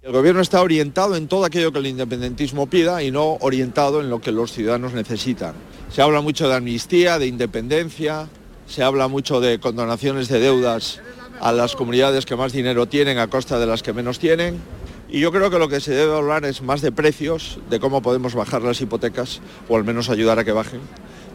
[0.02, 4.10] El gobierno está orientado en todo aquello que el independentismo pida y no orientado en
[4.10, 5.56] lo que los ciudadanos necesitan.
[5.89, 8.28] Se habla mucho de amnistía, de independencia,
[8.68, 10.99] se habla mucho de condonaciones de deudas
[11.39, 14.61] a las comunidades que más dinero tienen a costa de las que menos tienen.
[15.09, 18.01] Y yo creo que lo que se debe hablar es más de precios, de cómo
[18.01, 19.39] podemos bajar las hipotecas,
[19.70, 20.82] o al menos ayudar a que bajen,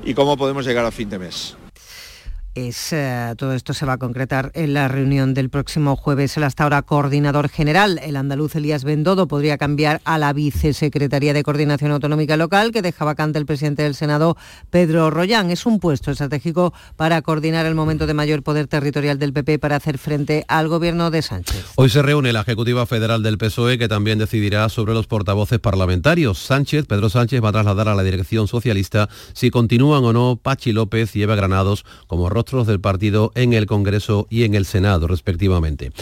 [0.05, 1.57] y cómo podemos llegar a fin de mes.
[2.55, 6.37] Eh, todo esto se va a concretar en la reunión del próximo jueves.
[6.37, 11.43] El hasta ahora coordinador general, el andaluz Elías Bendodo, podría cambiar a la vicesecretaría de
[11.43, 14.37] Coordinación Autonómica Local que deja vacante el presidente del Senado,
[14.69, 15.51] Pedro Rollán.
[15.51, 19.77] Es un puesto estratégico para coordinar el momento de mayor poder territorial del PP para
[19.77, 21.73] hacer frente al gobierno de Sánchez.
[21.77, 26.39] Hoy se reúne la Ejecutiva Federal del PSOE que también decidirá sobre los portavoces parlamentarios.
[26.39, 30.73] Sánchez, Pedro Sánchez va a trasladar a la dirección socialista si continúan o no Pachi
[30.73, 35.07] López y Eva Granados como rostros del partido en el Congreso y en el Senado,
[35.07, 35.93] respectivamente.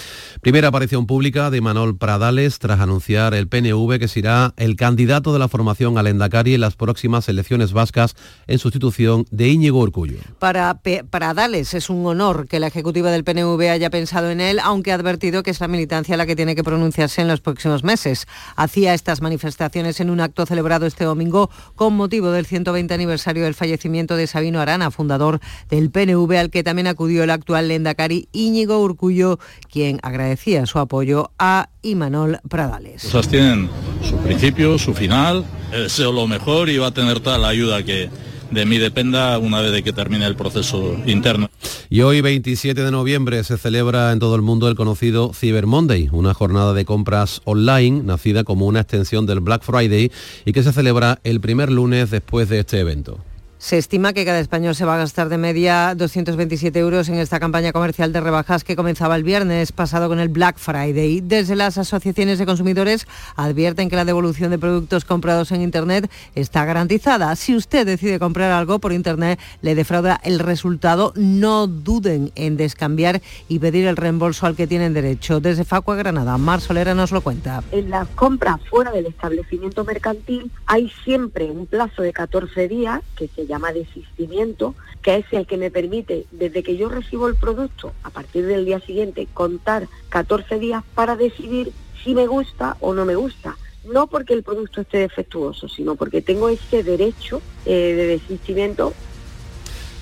[0.40, 5.38] Primera aparición pública de Manol Pradales tras anunciar el PNV que será el candidato de
[5.38, 8.16] la formación al Endacari en las próximas elecciones vascas
[8.46, 10.16] en sustitución de Íñigo Urcullo.
[10.38, 10.80] Para
[11.10, 14.94] Pradales es un honor que la ejecutiva del PNV haya pensado en él, aunque ha
[14.94, 18.26] advertido que es la militancia la que tiene que pronunciarse en los próximos meses.
[18.56, 23.54] Hacía estas manifestaciones en un acto celebrado este domingo con motivo del 120 aniversario del
[23.54, 28.80] fallecimiento de Sabino Arana, fundador del PNV, al que también acudió el actual Lendakari Íñigo
[28.80, 29.38] Urcullo,
[29.70, 33.02] quien agradecía su apoyo a Imanol Pradales.
[33.02, 33.68] Cosas tienen
[34.08, 38.10] su principio, su final, deseo lo mejor y va a tener toda la ayuda que
[38.50, 41.48] de mí dependa una vez de que termine el proceso interno.
[41.88, 46.08] Y hoy 27 de noviembre se celebra en todo el mundo el conocido Cyber Monday,
[46.12, 50.10] una jornada de compras online nacida como una extensión del Black Friday
[50.44, 53.18] y que se celebra el primer lunes después de este evento.
[53.60, 57.38] Se estima que cada español se va a gastar de media 227 euros en esta
[57.38, 61.20] campaña comercial de rebajas que comenzaba el viernes pasado con el Black Friday.
[61.20, 63.06] Desde las asociaciones de consumidores
[63.36, 67.36] advierten que la devolución de productos comprados en Internet está garantizada.
[67.36, 73.20] Si usted decide comprar algo por Internet, le defrauda el resultado, no duden en descambiar
[73.46, 75.38] y pedir el reembolso al que tienen derecho.
[75.38, 77.62] Desde Facua Granada, Mar Solera nos lo cuenta.
[77.72, 83.28] En las compras fuera del establecimiento mercantil hay siempre un plazo de 14 días que
[83.28, 87.92] se llama desistimiento, que es el que me permite, desde que yo recibo el producto,
[88.02, 91.72] a partir del día siguiente, contar 14 días para decidir
[92.02, 93.56] si me gusta o no me gusta.
[93.92, 98.94] No porque el producto esté defectuoso, sino porque tengo ese derecho eh, de desistimiento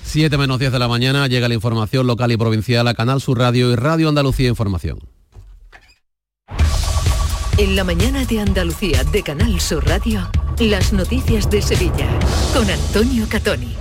[0.09, 3.37] 7 menos 10 de la mañana llega la información local y provincial a Canal Sur
[3.37, 5.18] Radio y Radio Andalucía Información.
[7.59, 12.07] En la mañana de Andalucía de Canal Sur Radio, las noticias de Sevilla
[12.53, 13.75] con Antonio Catoni.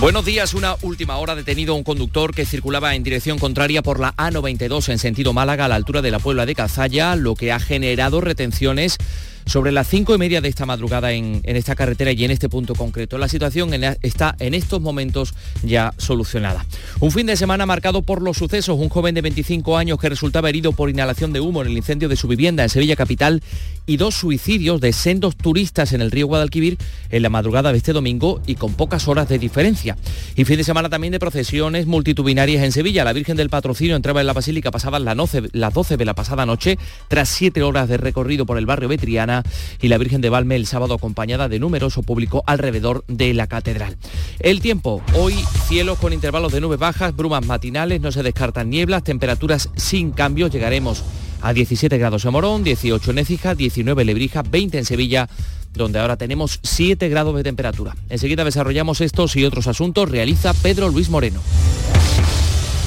[0.00, 4.16] Buenos días, una última hora detenido un conductor que circulaba en dirección contraria por la
[4.16, 7.60] A92 en sentido Málaga a la altura de la Puebla de Cazalla, lo que ha
[7.60, 8.98] generado retenciones
[9.46, 12.74] sobre las cinco y media de esta madrugada en, esta carretera y en este punto
[12.74, 13.16] concreto.
[13.16, 13.72] La situación
[14.02, 16.66] está en estos momentos ya solucionada.
[17.00, 18.76] Un fin de semana marcado por los sucesos.
[18.78, 22.08] Un joven de 25 años que resultaba herido por inhalación de humo en el incendio
[22.08, 23.42] de su vivienda en Sevilla Capital
[23.86, 26.78] y dos suicidios de sendos turistas en el río Guadalquivir
[27.10, 29.96] en la madrugada de este domingo y con pocas horas de diferencia.
[30.34, 33.04] Y fin de semana también de procesiones multitudinarias en Sevilla.
[33.04, 36.78] La Virgen del Patrocinio entraba en la Basílica pasadas las 12 de la pasada noche
[37.08, 39.42] tras siete horas de recorrido por el barrio Betriana
[39.80, 43.96] y la Virgen de Valme el sábado acompañada de numeroso público alrededor de la catedral.
[44.40, 45.34] El tiempo, hoy
[45.68, 50.50] cielos con intervalos de nubes bajas, brumas matinales, no se descartan nieblas, temperaturas sin cambios,
[50.50, 51.02] llegaremos
[51.42, 55.28] a 17 grados en Morón, 18 en Écija, 19 en Lebrija, 20 en Sevilla,
[55.74, 57.96] donde ahora tenemos 7 grados de temperatura.
[58.08, 61.40] Enseguida desarrollamos estos y otros asuntos, realiza Pedro Luis Moreno.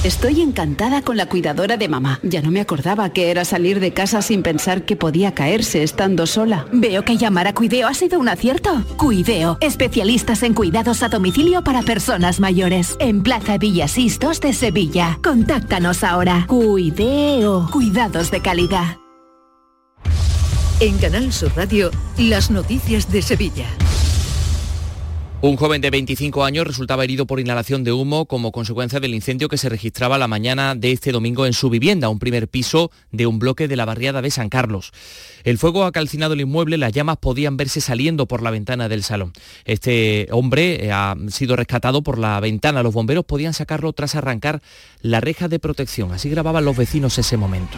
[0.04, 2.22] Estoy encantada con la cuidadora de mamá.
[2.24, 6.26] Ya no me acordaba que era salir de casa sin pensar que podía caerse estando
[6.26, 6.68] sola.
[6.72, 8.82] Veo que llamar a Cuideo ha sido un acierto.
[8.96, 12.96] Cuideo, especialistas en cuidados a domicilio para personas mayores.
[13.02, 15.20] En Plaza Villasistos de Sevilla.
[15.22, 16.46] Contáctanos ahora.
[16.48, 18.96] Cuideo, cuidados de calidad.
[20.80, 23.66] En Canal Sur Radio, las noticias de Sevilla.
[25.42, 29.48] Un joven de 25 años resultaba herido por inhalación de humo como consecuencia del incendio
[29.48, 33.26] que se registraba la mañana de este domingo en su vivienda, un primer piso de
[33.26, 34.92] un bloque de la barriada de San Carlos.
[35.46, 39.02] El fuego ha calcinado el inmueble, las llamas podían verse saliendo por la ventana del
[39.02, 39.32] salón.
[39.64, 42.84] Este hombre eh, ha sido rescatado por la ventana.
[42.84, 44.62] Los bomberos podían sacarlo tras arrancar
[45.02, 46.12] la reja de protección.
[46.12, 47.78] Así grababan los vecinos ese momento.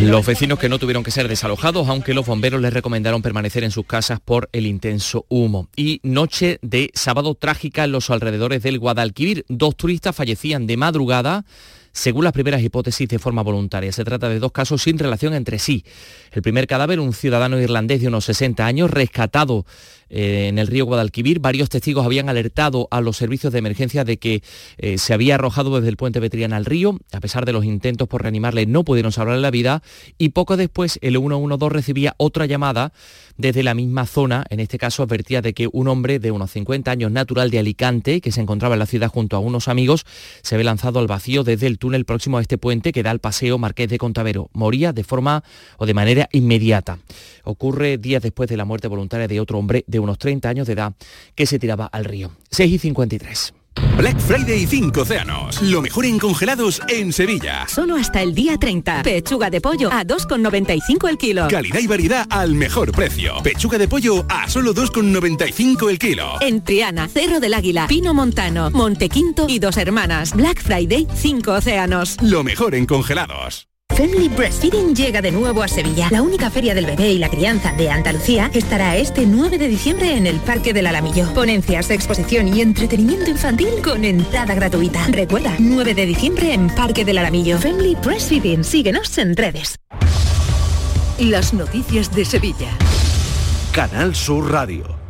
[0.00, 3.70] Los vecinos que no tuvieron que ser desalojados, aunque los bomberos les recomendaron permanecer en
[3.70, 5.68] sus casas por el intenso humo.
[5.76, 9.44] Y noche de sábado trágica en los alrededores del Guadalquivir.
[9.48, 11.44] Dos turistas fallecían de madrugada
[11.92, 13.92] según las primeras hipótesis de forma voluntaria.
[13.92, 15.84] Se trata de dos casos sin relación entre sí.
[16.32, 19.66] El primer cadáver, un ciudadano irlandés de unos 60 años, rescatado
[20.14, 21.40] eh, en el río Guadalquivir.
[21.40, 24.42] Varios testigos habían alertado a los servicios de emergencia de que
[24.76, 26.98] eh, se había arrojado desde el puente Betriana al río.
[27.12, 29.82] A pesar de los intentos por reanimarle, no pudieron salvarle la vida.
[30.18, 32.92] Y poco después, el 112 recibía otra llamada
[33.38, 34.44] desde la misma zona.
[34.50, 38.20] En este caso, advertía de que un hombre de unos 50 años, natural de Alicante,
[38.20, 40.04] que se encontraba en la ciudad junto a unos amigos,
[40.42, 43.20] se había lanzado al vacío desde el túnel próximo a este puente que da al
[43.20, 44.50] paseo Marqués de Contavero.
[44.52, 45.42] Moría de forma
[45.78, 46.98] o de manera inmediata.
[47.44, 50.74] Ocurre días después de la muerte voluntaria de otro hombre de unos 30 años de
[50.74, 50.92] edad
[51.34, 52.30] que se tiraba al río.
[52.50, 53.54] 6 y 53.
[53.96, 55.62] Black Friday 5 océanos.
[55.62, 57.66] Lo mejor en congelados en Sevilla.
[57.68, 59.02] Solo hasta el día 30.
[59.02, 61.48] Pechuga de pollo a 2,95 el kilo.
[61.48, 63.34] Calidad y variedad al mejor precio.
[63.42, 66.40] Pechuga de pollo a solo 2,95 el kilo.
[66.40, 70.34] En Triana, Cerro del Águila, Pino Montano, Montequinto y Dos Hermanas.
[70.34, 72.16] Black Friday 5 océanos.
[72.22, 73.71] Lo mejor en congelados.
[73.96, 76.08] Family Breastfeeding llega de nuevo a Sevilla.
[76.10, 80.16] La única feria del bebé y la crianza de Andalucía estará este 9 de diciembre
[80.16, 81.32] en el Parque del Alamillo.
[81.34, 85.06] Ponencias, exposición y entretenimiento infantil con entrada gratuita.
[85.08, 87.58] Recuerda, 9 de diciembre en Parque del Alamillo.
[87.58, 88.64] Family Breastfeeding.
[88.64, 89.76] Síguenos en redes.
[91.18, 92.70] Las noticias de Sevilla.
[93.72, 95.01] Canal Sur Radio.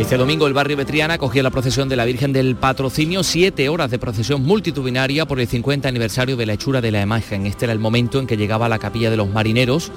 [0.00, 3.90] Este domingo el barrio Betriana cogía la procesión de la Virgen del Patrocinio, siete horas
[3.90, 7.44] de procesión multitudinaria por el 50 aniversario de la hechura de la imagen.
[7.44, 9.92] Este era el momento en que llegaba a la capilla de los marineros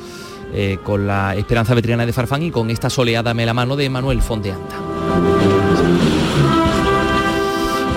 [0.54, 5.73] eh, con la Esperanza Betriana de Farfán y con esta soleada mano de Manuel Fondeanta.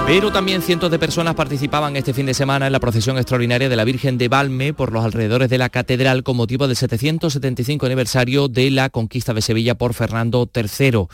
[0.07, 3.75] Pero también cientos de personas participaban este fin de semana en la procesión extraordinaria de
[3.75, 8.47] la Virgen de Valme por los alrededores de la catedral con motivo del 775 aniversario
[8.47, 11.09] de la conquista de Sevilla por Fernando III.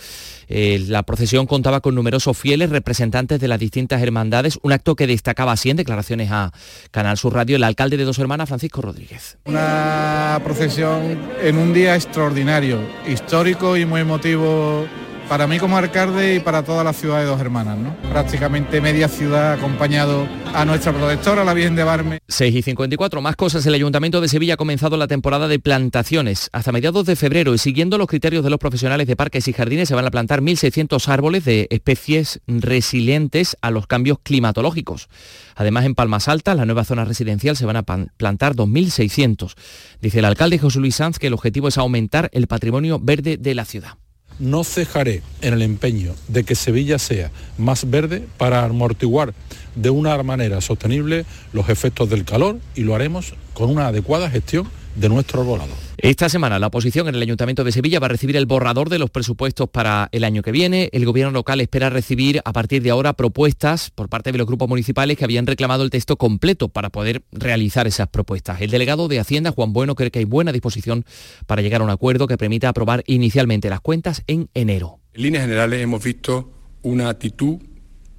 [0.49, 5.07] Eh, la procesión contaba con numerosos fieles representantes de las distintas hermandades, un acto que
[5.07, 6.53] destacaba así en declaraciones a
[6.91, 9.39] Canal Sur Radio el alcalde de Dos Hermanas, Francisco Rodríguez.
[9.47, 12.79] Una procesión en un día extraordinario,
[13.09, 14.87] histórico y muy emotivo
[15.29, 17.97] para mí como alcalde y para toda la ciudad de Dos Hermanas, ¿no?
[18.11, 22.19] Prácticamente media ciudad acompañado a nuestra protectora, la Virgen de Barme.
[22.29, 23.65] 6 y 54, más cosas.
[23.67, 26.51] El Ayuntamiento de Sevilla ha comenzado la temporada de plantaciones.
[26.53, 29.89] Hasta mediados de febrero y siguiendo los criterios de los profesionales de parques y jardines
[29.89, 35.09] se van a plantar 1.600 árboles de especies resilientes a los cambios climatológicos.
[35.55, 39.55] Además, en Palmas Altas, la nueva zona residencial, se van a plantar 2.600.
[40.01, 43.55] Dice el alcalde José Luis Sanz que el objetivo es aumentar el patrimonio verde de
[43.55, 44.02] la ciudad.
[44.39, 49.35] No cejaré en el empeño de que Sevilla sea más verde para amortiguar
[49.75, 54.69] de una manera sostenible los efectos del calor y lo haremos con una adecuada gestión
[54.95, 55.73] de nuestro arbolado.
[55.99, 58.99] Esta semana la oposición en el Ayuntamiento de Sevilla va a recibir el borrador de
[58.99, 60.89] los presupuestos para el año que viene.
[60.93, 64.69] El gobierno local espera recibir a partir de ahora propuestas por parte de los grupos
[64.69, 68.61] municipales que habían reclamado el texto completo para poder realizar esas propuestas.
[68.61, 71.05] El delegado de Hacienda, Juan Bueno, cree que hay buena disposición
[71.47, 74.99] para llegar a un acuerdo que permita aprobar inicialmente las cuentas en enero.
[75.15, 77.59] En líneas generales hemos visto una actitud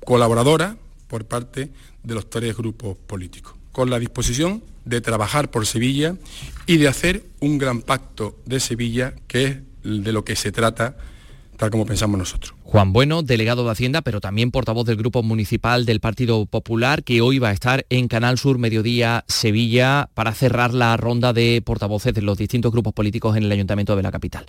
[0.05, 1.69] colaboradora por parte
[2.01, 6.15] de los tres grupos políticos, con la disposición de trabajar por Sevilla
[6.65, 10.95] y de hacer un gran pacto de Sevilla, que es de lo que se trata
[11.57, 12.53] tal como pensamos nosotros.
[12.63, 17.21] Juan Bueno, delegado de Hacienda, pero también portavoz del Grupo Municipal del Partido Popular, que
[17.21, 22.13] hoy va a estar en Canal Sur Mediodía Sevilla para cerrar la ronda de portavoces
[22.13, 24.45] de los distintos grupos políticos en el Ayuntamiento de la capital.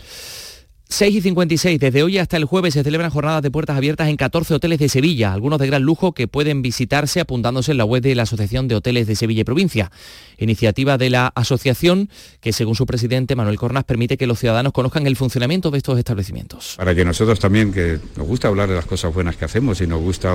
[0.94, 1.80] 6 y 56.
[1.80, 4.88] Desde hoy hasta el jueves se celebran jornadas de puertas abiertas en 14 hoteles de
[4.88, 8.68] Sevilla, algunos de gran lujo que pueden visitarse apuntándose en la web de la Asociación
[8.68, 9.90] de Hoteles de Sevilla y Provincia.
[10.38, 12.08] Iniciativa de la asociación
[12.40, 15.98] que, según su presidente Manuel Cornas, permite que los ciudadanos conozcan el funcionamiento de estos
[15.98, 16.74] establecimientos.
[16.76, 19.88] Para que nosotros también, que nos gusta hablar de las cosas buenas que hacemos y
[19.88, 20.32] nos gusta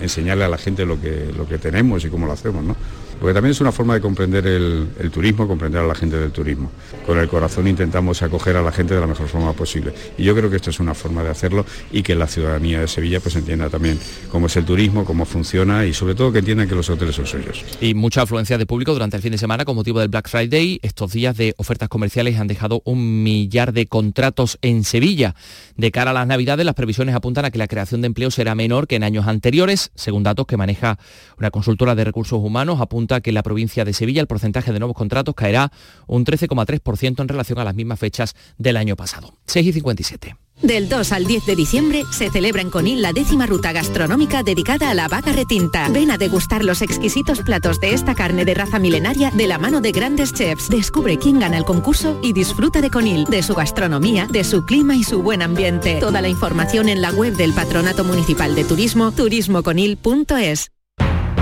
[0.00, 2.76] enseñarle a la gente lo que, lo que tenemos y cómo lo hacemos, ¿no?
[3.18, 6.70] Porque también es una forma de comprender el, turismo, comprender a la gente del turismo.
[7.06, 9.92] Con el corazón intentamos acoger a la gente de la mejor forma posible.
[10.18, 12.88] Y yo creo que esto es una forma de hacerlo y que la ciudadanía de
[12.88, 13.98] Sevilla pues entienda también
[14.30, 17.26] cómo es el turismo, cómo funciona y sobre todo que entiendan que los hoteles son
[17.26, 17.64] suyos.
[17.80, 20.78] Y mucha afluencia de público durante el fin de semana con motivo del Black Friday.
[20.82, 25.34] Estos días de ofertas comerciales han dejado un millar de contratos en Sevilla.
[25.76, 28.54] De cara a las Navidades, las previsiones apuntan a que la creación de empleo será
[28.54, 29.90] menor que en años anteriores.
[29.94, 30.98] Según datos que maneja
[31.38, 34.96] una consultora de recursos humanos, que en la provincia de Sevilla el porcentaje de nuevos
[34.96, 35.72] contratos caerá
[36.06, 39.34] un 13,3% en relación a las mismas fechas del año pasado.
[39.46, 40.36] 6 y 57.
[40.62, 44.90] Del 2 al 10 de diciembre se celebra en Conil la décima ruta gastronómica dedicada
[44.90, 45.88] a la vaca retinta.
[45.90, 49.82] Ven a degustar los exquisitos platos de esta carne de raza milenaria de la mano
[49.82, 50.70] de grandes chefs.
[50.70, 54.96] Descubre quién gana el concurso y disfruta de Conil, de su gastronomía, de su clima
[54.96, 55.98] y su buen ambiente.
[56.00, 60.70] Toda la información en la web del Patronato Municipal de Turismo, turismoconil.es.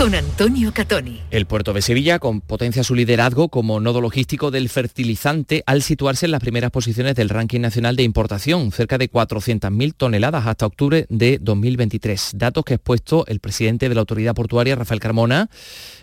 [0.00, 1.20] con Antonio Catoni.
[1.30, 6.32] El puerto de Sevilla potencia su liderazgo como nodo logístico del fertilizante al situarse en
[6.32, 11.38] las primeras posiciones del ranking nacional de importación, cerca de 400.000 toneladas hasta octubre de
[11.42, 12.30] 2023.
[12.36, 15.50] Datos que ha expuesto el presidente de la autoridad portuaria, Rafael Carmona.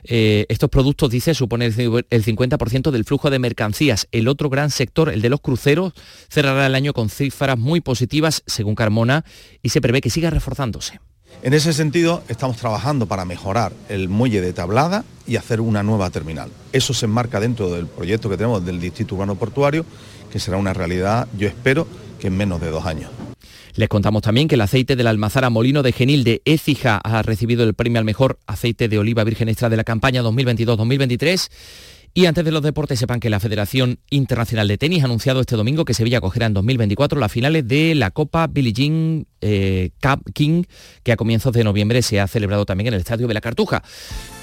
[0.03, 4.07] Eh, estos productos, dice, suponen el 50% del flujo de mercancías.
[4.11, 5.93] El otro gran sector, el de los cruceros,
[6.29, 9.25] cerrará el año con cifras muy positivas, según Carmona,
[9.63, 10.99] y se prevé que siga reforzándose.
[11.43, 16.09] En ese sentido, estamos trabajando para mejorar el muelle de Tablada y hacer una nueva
[16.09, 16.49] terminal.
[16.73, 19.85] Eso se enmarca dentro del proyecto que tenemos del Distrito Urbano Portuario,
[20.31, 21.87] que será una realidad, yo espero,
[22.19, 23.11] que en menos de dos años.
[23.75, 27.21] Les contamos también que el aceite de la almazara Molino de Genil de Écija ha
[27.21, 31.49] recibido el premio al mejor aceite de oliva virgen extra de la campaña 2022-2023
[32.17, 35.55] y antes de los deportes, sepan que la Federación Internacional de Tenis ha anunciado este
[35.55, 40.23] domingo que Sevilla acogerá en 2024 las finales de la Copa Billie Jean eh, Cup
[40.33, 40.63] King,
[41.03, 43.83] que a comienzos de noviembre se ha celebrado también en el Estadio de la Cartuja.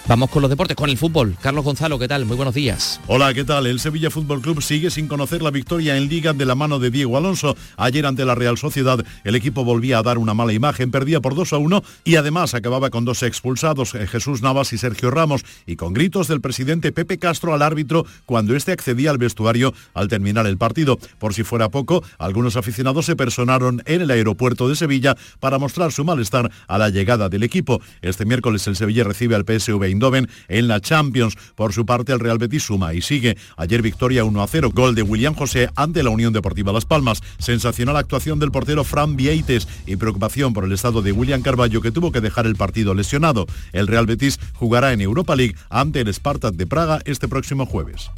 [0.07, 1.35] Vamos con los deportes, con el fútbol.
[1.41, 2.27] Carlos Gonzalo, ¿qué tal?
[2.27, 3.01] Muy buenos días.
[3.07, 3.67] Hola, ¿qué tal?
[3.67, 6.91] El Sevilla Fútbol Club sigue sin conocer la victoria en Liga de la mano de
[6.91, 7.57] Diego Alonso.
[7.79, 11.35] Ayer ante la Real Sociedad, el equipo volvía a dar una mala imagen, perdía por
[11.35, 15.43] 2 a 1 y además acababa con dos expulsados, eh, Jesús Navas y Sergio Ramos,
[15.65, 20.09] y con gritos del presidente Pepe Castro al árbitro cuando éste accedía al vestuario al
[20.09, 20.99] terminar el partido.
[21.19, 25.93] Por si fuera poco, algunos aficionados se personaron en el aeropuerto de Sevilla para mostrar
[25.93, 27.81] su malestar a la llegada del equipo.
[28.03, 31.37] Este miércoles el Sevilla recibe al PSV Eindhoven en la Champions.
[31.55, 33.37] Por su parte, el Real Betis suma y sigue.
[33.57, 37.23] Ayer victoria 1 a 0, gol de William José ante la Unión Deportiva Las Palmas.
[37.39, 41.93] Sensacional actuación del portero Fran Vieites y preocupación por el estado de William Carballo que
[41.93, 43.47] tuvo que dejar el partido lesionado.
[43.73, 48.11] El Real Betis jugará en Europa League ante el Spartak de Praga este próximo jueves.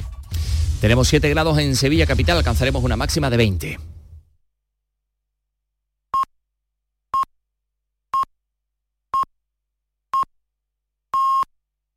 [0.81, 3.96] Tenemos 7 grados en Sevilla capital, alcanzaremos una máxima de 20.